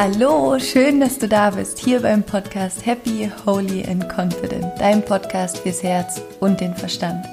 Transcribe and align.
Hallo, 0.00 0.56
schön, 0.60 1.00
dass 1.00 1.18
du 1.18 1.26
da 1.26 1.50
bist, 1.50 1.80
hier 1.80 2.00
beim 2.02 2.22
Podcast 2.22 2.86
Happy, 2.86 3.32
Holy 3.44 3.84
and 3.84 4.08
Confident, 4.08 4.64
dein 4.78 5.04
Podcast 5.04 5.58
fürs 5.58 5.82
Herz 5.82 6.22
und 6.38 6.60
den 6.60 6.72
Verstand. 6.72 7.26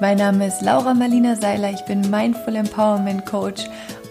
Mein 0.00 0.18
Name 0.18 0.46
ist 0.46 0.62
Laura 0.62 0.94
Marlina 0.94 1.34
Seiler, 1.34 1.72
ich 1.72 1.84
bin 1.86 2.08
Mindful 2.12 2.54
Empowerment 2.54 3.26
Coach 3.26 3.64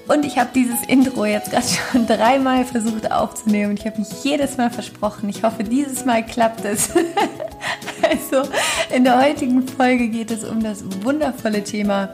und 0.09 0.25
ich 0.25 0.37
habe 0.37 0.49
dieses 0.53 0.85
Intro 0.89 1.23
jetzt 1.23 1.51
gerade 1.51 1.65
schon 1.93 2.05
dreimal 2.05 2.65
versucht 2.65 3.09
aufzunehmen. 3.09 3.77
Ich 3.77 3.85
habe 3.85 3.99
mich 3.99 4.21
jedes 4.21 4.57
Mal 4.57 4.69
versprochen. 4.69 5.29
Ich 5.29 5.41
hoffe, 5.43 5.63
dieses 5.63 6.03
Mal 6.03 6.25
klappt 6.25 6.65
es. 6.65 6.89
also, 8.01 8.49
in 8.93 9.05
der 9.05 9.17
heutigen 9.17 9.65
Folge 9.65 10.09
geht 10.09 10.29
es 10.29 10.43
um 10.43 10.61
das 10.61 10.83
wundervolle 11.05 11.63
Thema 11.63 12.11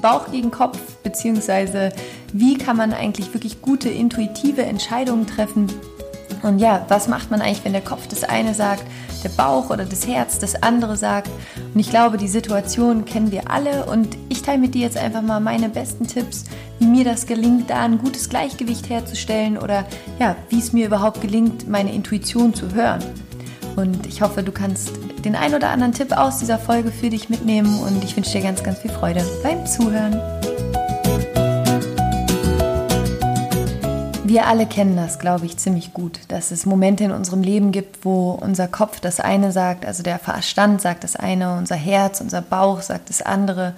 Bauch 0.00 0.30
gegen 0.30 0.50
Kopf, 0.50 0.78
beziehungsweise 1.02 1.92
wie 2.32 2.56
kann 2.58 2.76
man 2.76 2.92
eigentlich 2.92 3.32
wirklich 3.34 3.62
gute 3.62 3.88
intuitive 3.88 4.62
Entscheidungen 4.62 5.26
treffen. 5.26 5.66
Und 6.42 6.58
ja, 6.58 6.84
was 6.88 7.08
macht 7.08 7.30
man 7.30 7.40
eigentlich, 7.40 7.64
wenn 7.64 7.72
der 7.72 7.82
Kopf 7.82 8.06
das 8.06 8.24
eine 8.24 8.54
sagt, 8.54 8.84
der 9.24 9.30
Bauch 9.30 9.70
oder 9.70 9.84
das 9.84 10.06
Herz 10.06 10.38
das 10.38 10.62
andere 10.62 10.96
sagt? 10.96 11.30
Und 11.74 11.80
ich 11.80 11.90
glaube, 11.90 12.16
die 12.16 12.28
Situation 12.28 13.04
kennen 13.04 13.32
wir 13.32 13.50
alle 13.50 13.86
und 13.86 14.16
ich 14.28 14.42
teile 14.42 14.58
mit 14.58 14.74
dir 14.74 14.82
jetzt 14.82 14.96
einfach 14.96 15.22
mal 15.22 15.40
meine 15.40 15.68
besten 15.68 16.06
Tipps, 16.06 16.44
wie 16.78 16.86
mir 16.86 17.04
das 17.04 17.26
gelingt, 17.26 17.70
da 17.70 17.80
ein 17.80 17.98
gutes 17.98 18.28
Gleichgewicht 18.28 18.88
herzustellen 18.88 19.58
oder 19.58 19.84
ja, 20.20 20.36
wie 20.48 20.58
es 20.58 20.72
mir 20.72 20.86
überhaupt 20.86 21.20
gelingt, 21.20 21.68
meine 21.68 21.92
Intuition 21.92 22.54
zu 22.54 22.72
hören. 22.72 23.02
Und 23.74 24.06
ich 24.06 24.22
hoffe, 24.22 24.42
du 24.42 24.52
kannst 24.52 24.92
den 25.24 25.36
ein 25.36 25.54
oder 25.54 25.70
anderen 25.70 25.92
Tipp 25.92 26.12
aus 26.16 26.38
dieser 26.38 26.58
Folge 26.58 26.90
für 26.90 27.10
dich 27.10 27.28
mitnehmen 27.28 27.80
und 27.80 28.02
ich 28.04 28.16
wünsche 28.16 28.32
dir 28.32 28.42
ganz, 28.42 28.62
ganz 28.62 28.78
viel 28.78 28.90
Freude 28.90 29.24
beim 29.42 29.66
Zuhören. 29.66 30.20
Wir 34.24 34.46
alle 34.46 34.66
kennen 34.66 34.94
das, 34.94 35.18
glaube 35.18 35.46
ich, 35.46 35.56
ziemlich 35.56 35.94
gut, 35.94 36.20
dass 36.28 36.50
es 36.50 36.66
Momente 36.66 37.02
in 37.02 37.12
unserem 37.12 37.42
Leben 37.42 37.72
gibt, 37.72 38.04
wo 38.04 38.32
unser 38.32 38.68
Kopf 38.68 39.00
das 39.00 39.20
eine 39.20 39.52
sagt, 39.52 39.86
also 39.86 40.02
der 40.02 40.18
Verstand 40.18 40.82
sagt 40.82 41.02
das 41.02 41.16
eine, 41.16 41.56
unser 41.56 41.76
Herz, 41.76 42.20
unser 42.20 42.42
Bauch 42.42 42.82
sagt 42.82 43.08
das 43.08 43.22
andere 43.22 43.74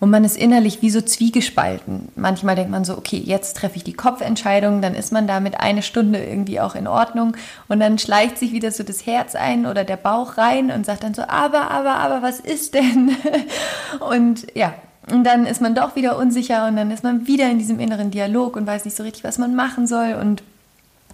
und 0.00 0.10
man 0.10 0.24
ist 0.24 0.36
innerlich 0.36 0.82
wie 0.82 0.90
so 0.90 1.00
zwiegespalten. 1.00 2.08
Manchmal 2.16 2.56
denkt 2.56 2.70
man 2.70 2.84
so, 2.84 2.96
okay, 2.96 3.20
jetzt 3.24 3.56
treffe 3.56 3.76
ich 3.76 3.84
die 3.84 3.92
Kopfentscheidung, 3.92 4.82
dann 4.82 4.94
ist 4.94 5.12
man 5.12 5.26
damit 5.26 5.60
eine 5.60 5.82
Stunde 5.82 6.22
irgendwie 6.24 6.60
auch 6.60 6.74
in 6.74 6.86
Ordnung 6.86 7.36
und 7.68 7.80
dann 7.80 7.98
schleicht 7.98 8.38
sich 8.38 8.52
wieder 8.52 8.70
so 8.70 8.82
das 8.82 9.06
Herz 9.06 9.34
ein 9.34 9.66
oder 9.66 9.84
der 9.84 9.96
Bauch 9.96 10.36
rein 10.36 10.70
und 10.70 10.86
sagt 10.86 11.04
dann 11.04 11.14
so, 11.14 11.22
aber, 11.22 11.70
aber, 11.70 11.96
aber, 11.96 12.22
was 12.22 12.40
ist 12.40 12.74
denn? 12.74 13.16
Und 14.00 14.46
ja, 14.54 14.74
und 15.10 15.24
dann 15.24 15.46
ist 15.46 15.60
man 15.60 15.74
doch 15.74 15.96
wieder 15.96 16.16
unsicher 16.16 16.66
und 16.66 16.76
dann 16.76 16.90
ist 16.90 17.04
man 17.04 17.26
wieder 17.26 17.50
in 17.50 17.58
diesem 17.58 17.78
inneren 17.78 18.10
Dialog 18.10 18.56
und 18.56 18.66
weiß 18.66 18.84
nicht 18.84 18.96
so 18.96 19.02
richtig, 19.02 19.22
was 19.22 19.38
man 19.38 19.54
machen 19.54 19.86
soll 19.86 20.14
und 20.14 20.42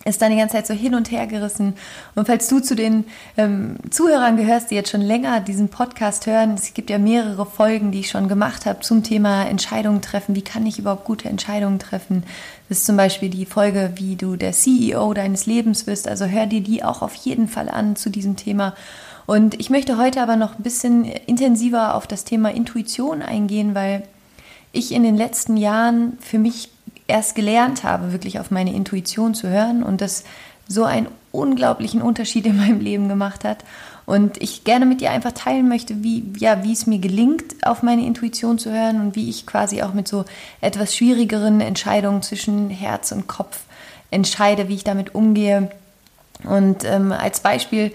ist 0.06 0.22
dann 0.22 0.30
die 0.30 0.38
ganze 0.38 0.54
Zeit 0.56 0.66
so 0.66 0.72
hin 0.72 0.94
und 0.94 1.10
her 1.10 1.26
gerissen. 1.26 1.74
Und 2.14 2.26
falls 2.26 2.48
du 2.48 2.60
zu 2.60 2.74
den 2.74 3.04
ähm, 3.36 3.76
Zuhörern 3.90 4.38
gehörst, 4.38 4.70
die 4.70 4.74
jetzt 4.74 4.90
schon 4.90 5.02
länger 5.02 5.40
diesen 5.40 5.68
Podcast 5.68 6.26
hören, 6.26 6.54
es 6.54 6.72
gibt 6.72 6.88
ja 6.88 6.96
mehrere 6.96 7.44
Folgen, 7.44 7.92
die 7.92 8.00
ich 8.00 8.08
schon 8.08 8.26
gemacht 8.26 8.64
habe 8.64 8.80
zum 8.80 9.02
Thema 9.02 9.44
Entscheidungen 9.44 10.00
treffen. 10.00 10.34
Wie 10.34 10.42
kann 10.42 10.64
ich 10.64 10.78
überhaupt 10.78 11.04
gute 11.04 11.28
Entscheidungen 11.28 11.78
treffen? 11.78 12.24
Das 12.68 12.78
ist 12.78 12.86
zum 12.86 12.96
Beispiel 12.96 13.28
die 13.28 13.44
Folge, 13.44 13.92
wie 13.96 14.16
du 14.16 14.36
der 14.36 14.52
CEO 14.52 15.12
deines 15.12 15.44
Lebens 15.44 15.86
wirst. 15.86 16.08
Also 16.08 16.24
hör 16.24 16.46
dir 16.46 16.62
die 16.62 16.82
auch 16.82 17.02
auf 17.02 17.14
jeden 17.14 17.46
Fall 17.46 17.68
an 17.68 17.94
zu 17.94 18.08
diesem 18.08 18.36
Thema. 18.36 18.74
Und 19.26 19.60
ich 19.60 19.68
möchte 19.68 19.98
heute 19.98 20.22
aber 20.22 20.36
noch 20.36 20.58
ein 20.58 20.62
bisschen 20.62 21.04
intensiver 21.04 21.94
auf 21.94 22.06
das 22.06 22.24
Thema 22.24 22.52
Intuition 22.52 23.20
eingehen, 23.20 23.74
weil 23.74 24.04
ich 24.72 24.92
in 24.92 25.02
den 25.02 25.16
letzten 25.16 25.56
Jahren 25.56 26.16
für 26.20 26.38
mich 26.38 26.70
erst 27.10 27.34
gelernt 27.34 27.84
habe, 27.84 28.12
wirklich 28.12 28.40
auf 28.40 28.50
meine 28.50 28.72
Intuition 28.72 29.34
zu 29.34 29.48
hören 29.48 29.82
und 29.82 30.00
das 30.00 30.24
so 30.68 30.84
einen 30.84 31.08
unglaublichen 31.32 32.00
Unterschied 32.00 32.46
in 32.46 32.56
meinem 32.56 32.80
Leben 32.80 33.08
gemacht 33.08 33.44
hat. 33.44 33.64
Und 34.06 34.42
ich 34.42 34.64
gerne 34.64 34.86
mit 34.86 35.00
dir 35.00 35.10
einfach 35.10 35.32
teilen 35.32 35.68
möchte, 35.68 36.02
wie, 36.02 36.24
ja, 36.38 36.64
wie 36.64 36.72
es 36.72 36.86
mir 36.86 36.98
gelingt, 36.98 37.64
auf 37.64 37.82
meine 37.82 38.04
Intuition 38.04 38.58
zu 38.58 38.72
hören 38.72 39.00
und 39.00 39.14
wie 39.14 39.28
ich 39.28 39.46
quasi 39.46 39.82
auch 39.82 39.94
mit 39.94 40.08
so 40.08 40.24
etwas 40.60 40.96
schwierigeren 40.96 41.60
Entscheidungen 41.60 42.22
zwischen 42.22 42.70
Herz 42.70 43.12
und 43.12 43.28
Kopf 43.28 43.60
entscheide, 44.10 44.68
wie 44.68 44.74
ich 44.74 44.84
damit 44.84 45.14
umgehe. 45.14 45.70
Und 46.44 46.84
ähm, 46.84 47.12
als 47.12 47.40
Beispiel, 47.40 47.92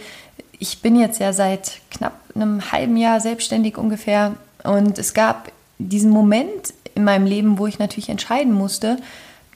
ich 0.57 0.81
bin 0.81 0.97
jetzt 0.97 1.19
ja 1.19 1.34
seit 1.34 1.81
knapp 1.91 2.13
einem 2.34 2.72
halben 2.72 2.95
Jahr 2.95 3.19
selbstständig 3.19 3.78
ungefähr 3.78 4.35
und 4.63 4.97
es 4.97 5.13
gab 5.13 5.51
diesen 5.79 6.11
Moment 6.11 6.73
in 6.95 7.03
meinem 7.03 7.25
Leben, 7.25 7.57
wo 7.59 7.67
ich 7.67 7.79
natürlich 7.79 8.09
entscheiden 8.09 8.53
musste, 8.53 8.97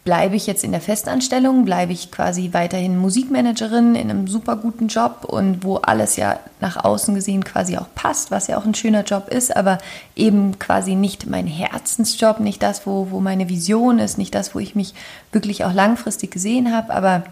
bleibe 0.03 0.35
ich 0.35 0.47
jetzt 0.47 0.63
in 0.63 0.71
der 0.71 0.81
Festanstellung, 0.81 1.65
bleibe 1.65 1.93
ich 1.93 2.11
quasi 2.11 2.49
weiterhin 2.53 2.97
Musikmanagerin 2.97 3.95
in 3.95 4.09
einem 4.09 4.27
super 4.27 4.55
guten 4.55 4.87
Job 4.87 5.25
und 5.27 5.63
wo 5.63 5.77
alles 5.77 6.15
ja 6.15 6.39
nach 6.61 6.83
außen 6.83 7.13
gesehen 7.15 7.43
quasi 7.43 7.77
auch 7.77 7.87
passt, 7.95 8.31
was 8.31 8.47
ja 8.47 8.57
auch 8.57 8.65
ein 8.65 8.75
schöner 8.75 9.03
Job 9.03 9.27
ist, 9.29 9.55
aber 9.55 9.77
eben 10.15 10.57
quasi 10.57 10.95
nicht 10.95 11.27
mein 11.27 11.47
Herzensjob, 11.47 12.39
nicht 12.39 12.63
das, 12.63 12.87
wo, 12.87 13.11
wo 13.11 13.19
meine 13.19 13.49
Vision 13.49 13.99
ist, 13.99 14.17
nicht 14.17 14.33
das, 14.33 14.55
wo 14.55 14.59
ich 14.59 14.73
mich 14.73 14.93
wirklich 15.31 15.65
auch 15.65 15.73
langfristig 15.73 16.31
gesehen 16.31 16.73
habe, 16.73 16.93
aber 16.93 17.23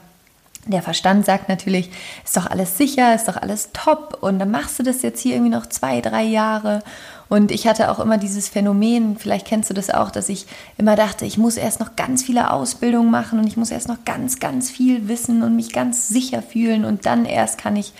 der 0.68 0.82
Verstand 0.82 1.26
sagt 1.26 1.50
natürlich, 1.50 1.90
ist 2.24 2.36
doch 2.36 2.46
alles 2.46 2.78
sicher, 2.78 3.16
ist 3.16 3.28
doch 3.28 3.38
alles 3.38 3.70
top 3.74 4.18
und 4.22 4.40
dann 4.40 4.52
machst 4.52 4.78
du 4.78 4.84
das 4.84 5.02
jetzt 5.02 5.22
hier 5.22 5.36
irgendwie 5.36 5.56
noch 5.56 5.66
zwei, 5.68 6.02
drei 6.02 6.24
Jahre 6.24 6.84
und 7.30 7.52
ich 7.52 7.68
hatte 7.68 7.92
auch 7.92 8.00
immer 8.00 8.18
dieses 8.18 8.48
Phänomen, 8.48 9.18
vielleicht 9.18 9.48
kennst 9.48 9.70
du 9.70 9.74
das 9.74 9.90
auch, 9.90 10.12
dass 10.12 10.30
ich 10.30 10.46
immer 10.78 10.96
dachte, 10.96 11.26
ich 11.26 11.38
muss 11.38 11.58
erst 11.58 11.80
noch 11.80 11.96
ganz 11.96 12.24
viele 12.24 12.52
Ausbildungen 12.52 13.12
machen 13.12 13.40
und 13.40 13.48
ich 13.48 13.58
muss 13.58 13.72
erst 13.72 13.88
noch 13.88 14.06
ganz, 14.06 14.40
ganz 14.40 14.70
viel 14.70 15.08
wissen 15.08 15.44
und 15.44 15.56
mich 15.56 15.74
ganz 15.74 16.08
sicher 16.08 16.42
fühlen 16.42 16.86
und 16.86 17.06
dann 17.06 17.26
erst 17.26 17.58
kann 17.58 17.76
ich 17.76 17.94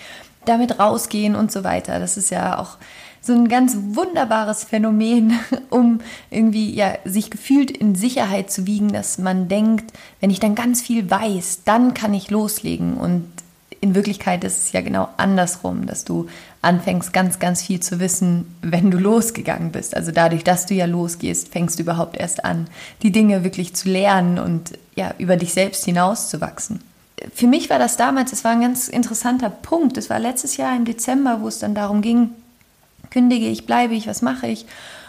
damit 0.44 0.78
rausgehen 0.78 1.34
und 1.34 1.52
so 1.52 1.62
weiter. 1.64 1.98
Das 2.00 2.16
ist 2.16 2.30
ja 2.30 2.58
auch 2.58 2.78
so 3.20 3.34
ein 3.34 3.48
ganz 3.48 3.76
wunderbares 3.90 4.64
Phänomen, 4.64 5.38
um 5.70 6.00
irgendwie 6.30 6.74
ja 6.74 6.94
sich 7.04 7.30
gefühlt 7.30 7.70
in 7.70 7.94
Sicherheit 7.94 8.50
zu 8.50 8.66
wiegen, 8.66 8.92
dass 8.92 9.18
man 9.18 9.48
denkt, 9.48 9.92
wenn 10.20 10.30
ich 10.30 10.40
dann 10.40 10.54
ganz 10.54 10.80
viel 10.80 11.10
weiß, 11.10 11.62
dann 11.64 11.94
kann 11.94 12.14
ich 12.14 12.30
loslegen 12.30 12.96
und 12.96 13.24
in 13.80 13.94
Wirklichkeit 13.94 14.42
ist 14.42 14.58
es 14.58 14.72
ja 14.72 14.80
genau 14.80 15.08
andersrum, 15.18 15.86
dass 15.86 16.04
du 16.04 16.26
anfängst 16.60 17.12
ganz, 17.12 17.38
ganz 17.38 17.62
viel 17.62 17.80
zu 17.80 18.00
wissen, 18.00 18.54
wenn 18.62 18.90
du 18.90 18.98
losgegangen 18.98 19.70
bist. 19.70 19.96
Also 19.96 20.10
dadurch, 20.10 20.42
dass 20.42 20.66
du 20.66 20.74
ja 20.74 20.86
losgehst, 20.86 21.48
fängst 21.48 21.78
du 21.78 21.84
überhaupt 21.84 22.16
erst 22.16 22.44
an, 22.44 22.68
die 23.02 23.12
Dinge 23.12 23.44
wirklich 23.44 23.74
zu 23.74 23.88
lernen 23.88 24.38
und 24.38 24.72
ja, 24.96 25.14
über 25.18 25.36
dich 25.36 25.52
selbst 25.52 25.84
hinauszuwachsen. 25.84 26.80
Für 27.34 27.46
mich 27.46 27.70
war 27.70 27.78
das 27.78 27.96
damals, 27.96 28.32
es 28.32 28.44
war 28.44 28.52
ein 28.52 28.60
ganz 28.60 28.88
interessanter 28.88 29.50
Punkt. 29.50 29.96
Es 29.96 30.10
war 30.10 30.18
letztes 30.18 30.56
Jahr 30.56 30.76
im 30.76 30.84
Dezember, 30.84 31.40
wo 31.40 31.48
es 31.48 31.58
dann 31.58 31.74
darum 31.74 32.02
ging, 32.02 32.30
kündige 33.10 33.46
ich, 33.46 33.66
bleibe 33.66 33.94
ich, 33.94 34.06
was 34.06 34.22
mache 34.22 34.48
ich? 34.48 34.66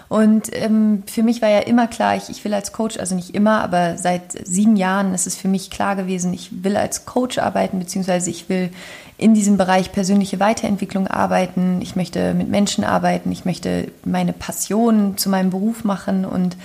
Und 0.08 0.50
ähm, 0.54 1.04
für 1.06 1.22
mich 1.22 1.42
war 1.44 1.50
ja 1.50 1.60
immer 1.60 1.88
klar, 1.88 2.16
ich, 2.16 2.30
ich 2.30 2.44
will 2.44 2.54
als 2.56 2.74
Coach, 2.74 2.98
also 2.98 3.14
nicht 3.14 3.36
immer, 3.36 3.62
aber 3.62 3.96
seit 3.98 4.48
sieben 4.48 4.76
Jahren 4.76 5.14
ist 5.14 5.28
es 5.28 5.36
für 5.36 5.48
mich 5.48 5.70
klar 5.70 5.96
gewesen, 5.96 6.34
ich 6.34 6.64
will 6.64 6.78
als 6.78 7.06
Coach 7.06 7.38
arbeiten, 7.38 7.78
beziehungsweise 7.78 8.32
ich 8.32 8.50
will 8.50 8.72
in 9.20 9.34
diesem 9.34 9.58
Bereich 9.58 9.92
persönliche 9.92 10.40
Weiterentwicklung 10.40 11.08
arbeiten. 11.08 11.82
Ich 11.82 11.96
möchte 11.96 12.34
mit 12.34 12.50
Menschen 12.50 12.84
arbeiten. 12.84 13.32
Ich 13.32 13.46
möchte 13.46 13.92
meine 14.06 14.34
Passion 14.34 15.18
zu 15.18 15.30
meinem 15.30 15.50
Beruf 15.50 15.84
machen 15.84 16.26
und 16.26 16.56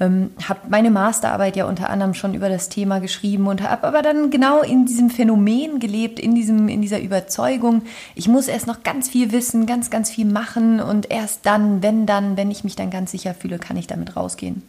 ähm, 0.00 0.30
habe 0.48 0.60
meine 0.70 0.90
Masterarbeit 0.90 1.56
ja 1.56 1.66
unter 1.66 1.90
anderem 1.90 2.14
schon 2.14 2.32
über 2.32 2.48
das 2.48 2.70
Thema 2.70 3.00
geschrieben 3.00 3.46
und 3.46 3.62
habe 3.62 3.86
aber 3.86 4.00
dann 4.00 4.30
genau 4.30 4.62
in 4.62 4.86
diesem 4.86 5.10
Phänomen 5.10 5.78
gelebt, 5.78 6.18
in, 6.18 6.34
diesem, 6.34 6.68
in 6.68 6.80
dieser 6.80 7.00
Überzeugung, 7.00 7.82
ich 8.14 8.26
muss 8.26 8.48
erst 8.48 8.66
noch 8.66 8.82
ganz 8.82 9.10
viel 9.10 9.30
wissen, 9.30 9.66
ganz, 9.66 9.90
ganz 9.90 10.10
viel 10.10 10.24
machen 10.24 10.80
und 10.80 11.10
erst 11.10 11.44
dann, 11.44 11.82
wenn 11.82 12.06
dann, 12.06 12.38
wenn 12.38 12.50
ich 12.50 12.64
mich 12.64 12.76
dann 12.76 12.90
ganz 12.90 13.10
sicher 13.10 13.34
fühle, 13.34 13.58
kann 13.58 13.76
ich 13.76 13.86
damit 13.86 14.16
rausgehen. 14.16 14.62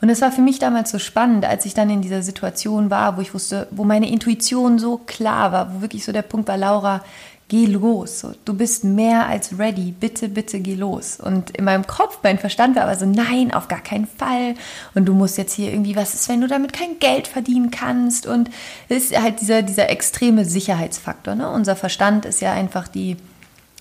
Und 0.00 0.08
es 0.08 0.20
war 0.20 0.32
für 0.32 0.42
mich 0.42 0.58
damals 0.58 0.90
so 0.90 0.98
spannend, 0.98 1.44
als 1.44 1.64
ich 1.64 1.74
dann 1.74 1.90
in 1.90 2.02
dieser 2.02 2.22
Situation 2.22 2.90
war, 2.90 3.16
wo 3.16 3.20
ich 3.20 3.34
wusste, 3.34 3.68
wo 3.70 3.84
meine 3.84 4.10
Intuition 4.10 4.78
so 4.78 4.98
klar 4.98 5.52
war, 5.52 5.74
wo 5.74 5.80
wirklich 5.80 6.04
so 6.04 6.12
der 6.12 6.22
Punkt 6.22 6.48
war, 6.48 6.58
Laura, 6.58 7.02
geh 7.48 7.66
los. 7.66 8.26
Du 8.44 8.54
bist 8.54 8.84
mehr 8.84 9.26
als 9.26 9.58
ready. 9.58 9.92
Bitte, 9.92 10.28
bitte 10.28 10.60
geh 10.60 10.74
los. 10.74 11.20
Und 11.20 11.50
in 11.50 11.64
meinem 11.64 11.86
Kopf, 11.86 12.18
mein 12.22 12.38
Verstand 12.38 12.76
war 12.76 12.84
aber 12.84 12.96
so, 12.96 13.06
nein, 13.06 13.52
auf 13.52 13.68
gar 13.68 13.80
keinen 13.80 14.06
Fall. 14.06 14.54
Und 14.94 15.06
du 15.06 15.14
musst 15.14 15.38
jetzt 15.38 15.52
hier 15.54 15.70
irgendwie, 15.70 15.96
was 15.96 16.14
ist, 16.14 16.28
wenn 16.28 16.40
du 16.40 16.48
damit 16.48 16.72
kein 16.72 16.98
Geld 16.98 17.28
verdienen 17.28 17.70
kannst? 17.70 18.26
Und 18.26 18.50
es 18.88 19.10
ist 19.10 19.20
halt 19.20 19.40
dieser, 19.40 19.62
dieser 19.62 19.90
extreme 19.90 20.44
Sicherheitsfaktor. 20.44 21.34
Ne? 21.34 21.50
Unser 21.50 21.76
Verstand 21.76 22.24
ist 22.24 22.40
ja 22.40 22.52
einfach 22.52 22.88
die, 22.88 23.16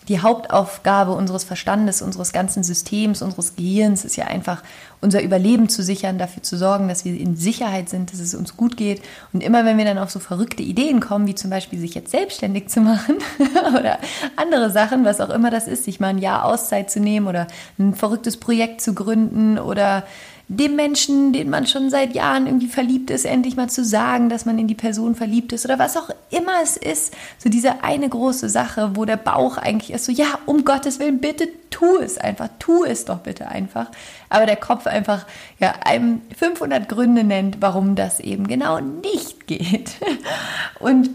die 0.08 0.22
Hauptaufgabe 0.22 1.12
unseres 1.12 1.44
Verstandes, 1.44 2.02
unseres 2.02 2.34
ganzen 2.34 2.64
Systems, 2.64 3.22
unseres 3.22 3.56
Gehirns 3.56 4.06
ist 4.06 4.16
ja 4.16 4.26
einfach, 4.26 4.64
unser 5.02 5.22
Überleben 5.22 5.68
zu 5.70 5.84
sichern, 5.84 6.18
dafür 6.18 6.44
zu 6.44 6.58
sorgen, 6.58 6.88
dass 6.88 7.04
wir 7.04 7.20
in 7.20 7.36
Sicherheit 7.36 7.90
sind, 7.90 8.14
dass 8.14 8.20
es 8.20 8.34
uns 8.34 8.56
gut 8.56 8.78
geht. 8.78 9.02
Und 9.34 9.44
immer 9.44 9.66
wenn 9.66 9.78
wir 9.78 9.86
dann 9.86 9.98
auf 9.98 10.10
so 10.10 10.20
verrückte 10.20 10.64
Ideen 10.64 11.02
kommen, 11.02 11.28
wie 11.28 11.36
zum 11.36 11.50
Beispiel 11.50 11.80
sich 11.80 11.94
jetzt 11.94 12.12
selbstständig 12.12 12.70
zu 12.70 12.80
machen 12.82 13.16
oder 13.78 14.00
andere 14.38 14.72
Sachen, 14.72 15.04
was 15.04 15.20
auch 15.20 15.30
immer 15.30 15.52
das 15.52 15.68
ist, 15.68 15.84
sich 15.84 16.00
mal 16.00 16.08
ein 16.08 16.20
Jahr 16.20 16.46
Auszeit 16.46 16.90
zu 16.90 17.02
nehmen 17.02 17.28
oder 17.28 17.48
ein 17.78 17.94
verrücktes 17.94 18.38
Projekt 18.38 18.82
zu 18.82 18.94
gründen 18.94 19.60
oder 19.60 20.04
dem 20.50 20.76
Menschen, 20.76 21.32
den 21.32 21.50
man 21.50 21.66
schon 21.66 21.90
seit 21.90 22.14
Jahren 22.14 22.48
irgendwie 22.48 22.68
verliebt 22.68 23.10
ist, 23.10 23.26
endlich 23.26 23.56
mal 23.56 23.70
zu 23.70 23.84
sagen, 23.84 24.28
dass 24.30 24.46
man 24.46 24.60
in 24.60 24.68
die 24.68 24.76
Person 24.76 25.16
verliebt 25.16 25.54
ist 25.54 25.66
oder 25.66 25.80
was 25.80 25.96
auch 25.96 26.10
immer 26.32 26.62
es 26.62 26.76
ist. 26.76 27.14
So 27.38 27.50
diese 27.50 27.84
eine 27.84 28.10
große 28.10 28.50
Sache, 28.50 28.92
wo 28.96 29.06
der 29.06 29.18
Bauch 29.18 29.58
eigentlich 29.58 29.94
ist 29.94 30.06
so, 30.06 30.12
ja, 30.12 30.38
um 30.46 30.66
Gottes 30.66 31.00
Willen, 31.00 31.20
bitte 31.20 31.48
tu 31.70 31.98
es 31.98 32.18
einfach, 32.18 32.50
tu 32.60 32.84
es 32.84 33.06
doch 33.06 33.20
bitte 33.20 33.48
einfach. 33.48 33.88
Aber 34.30 34.46
der 34.46 34.58
Kopf 34.58 34.86
einfach, 34.86 35.26
ja, 35.60 35.74
einem 35.86 36.22
500 36.38 36.90
Gründe 36.90 37.24
nennt, 37.24 37.62
warum 37.62 37.96
das 37.96 38.20
eben 38.20 38.48
genau 38.48 38.80
nicht 38.80 39.48
geht. 39.48 39.92
Und 40.80 41.10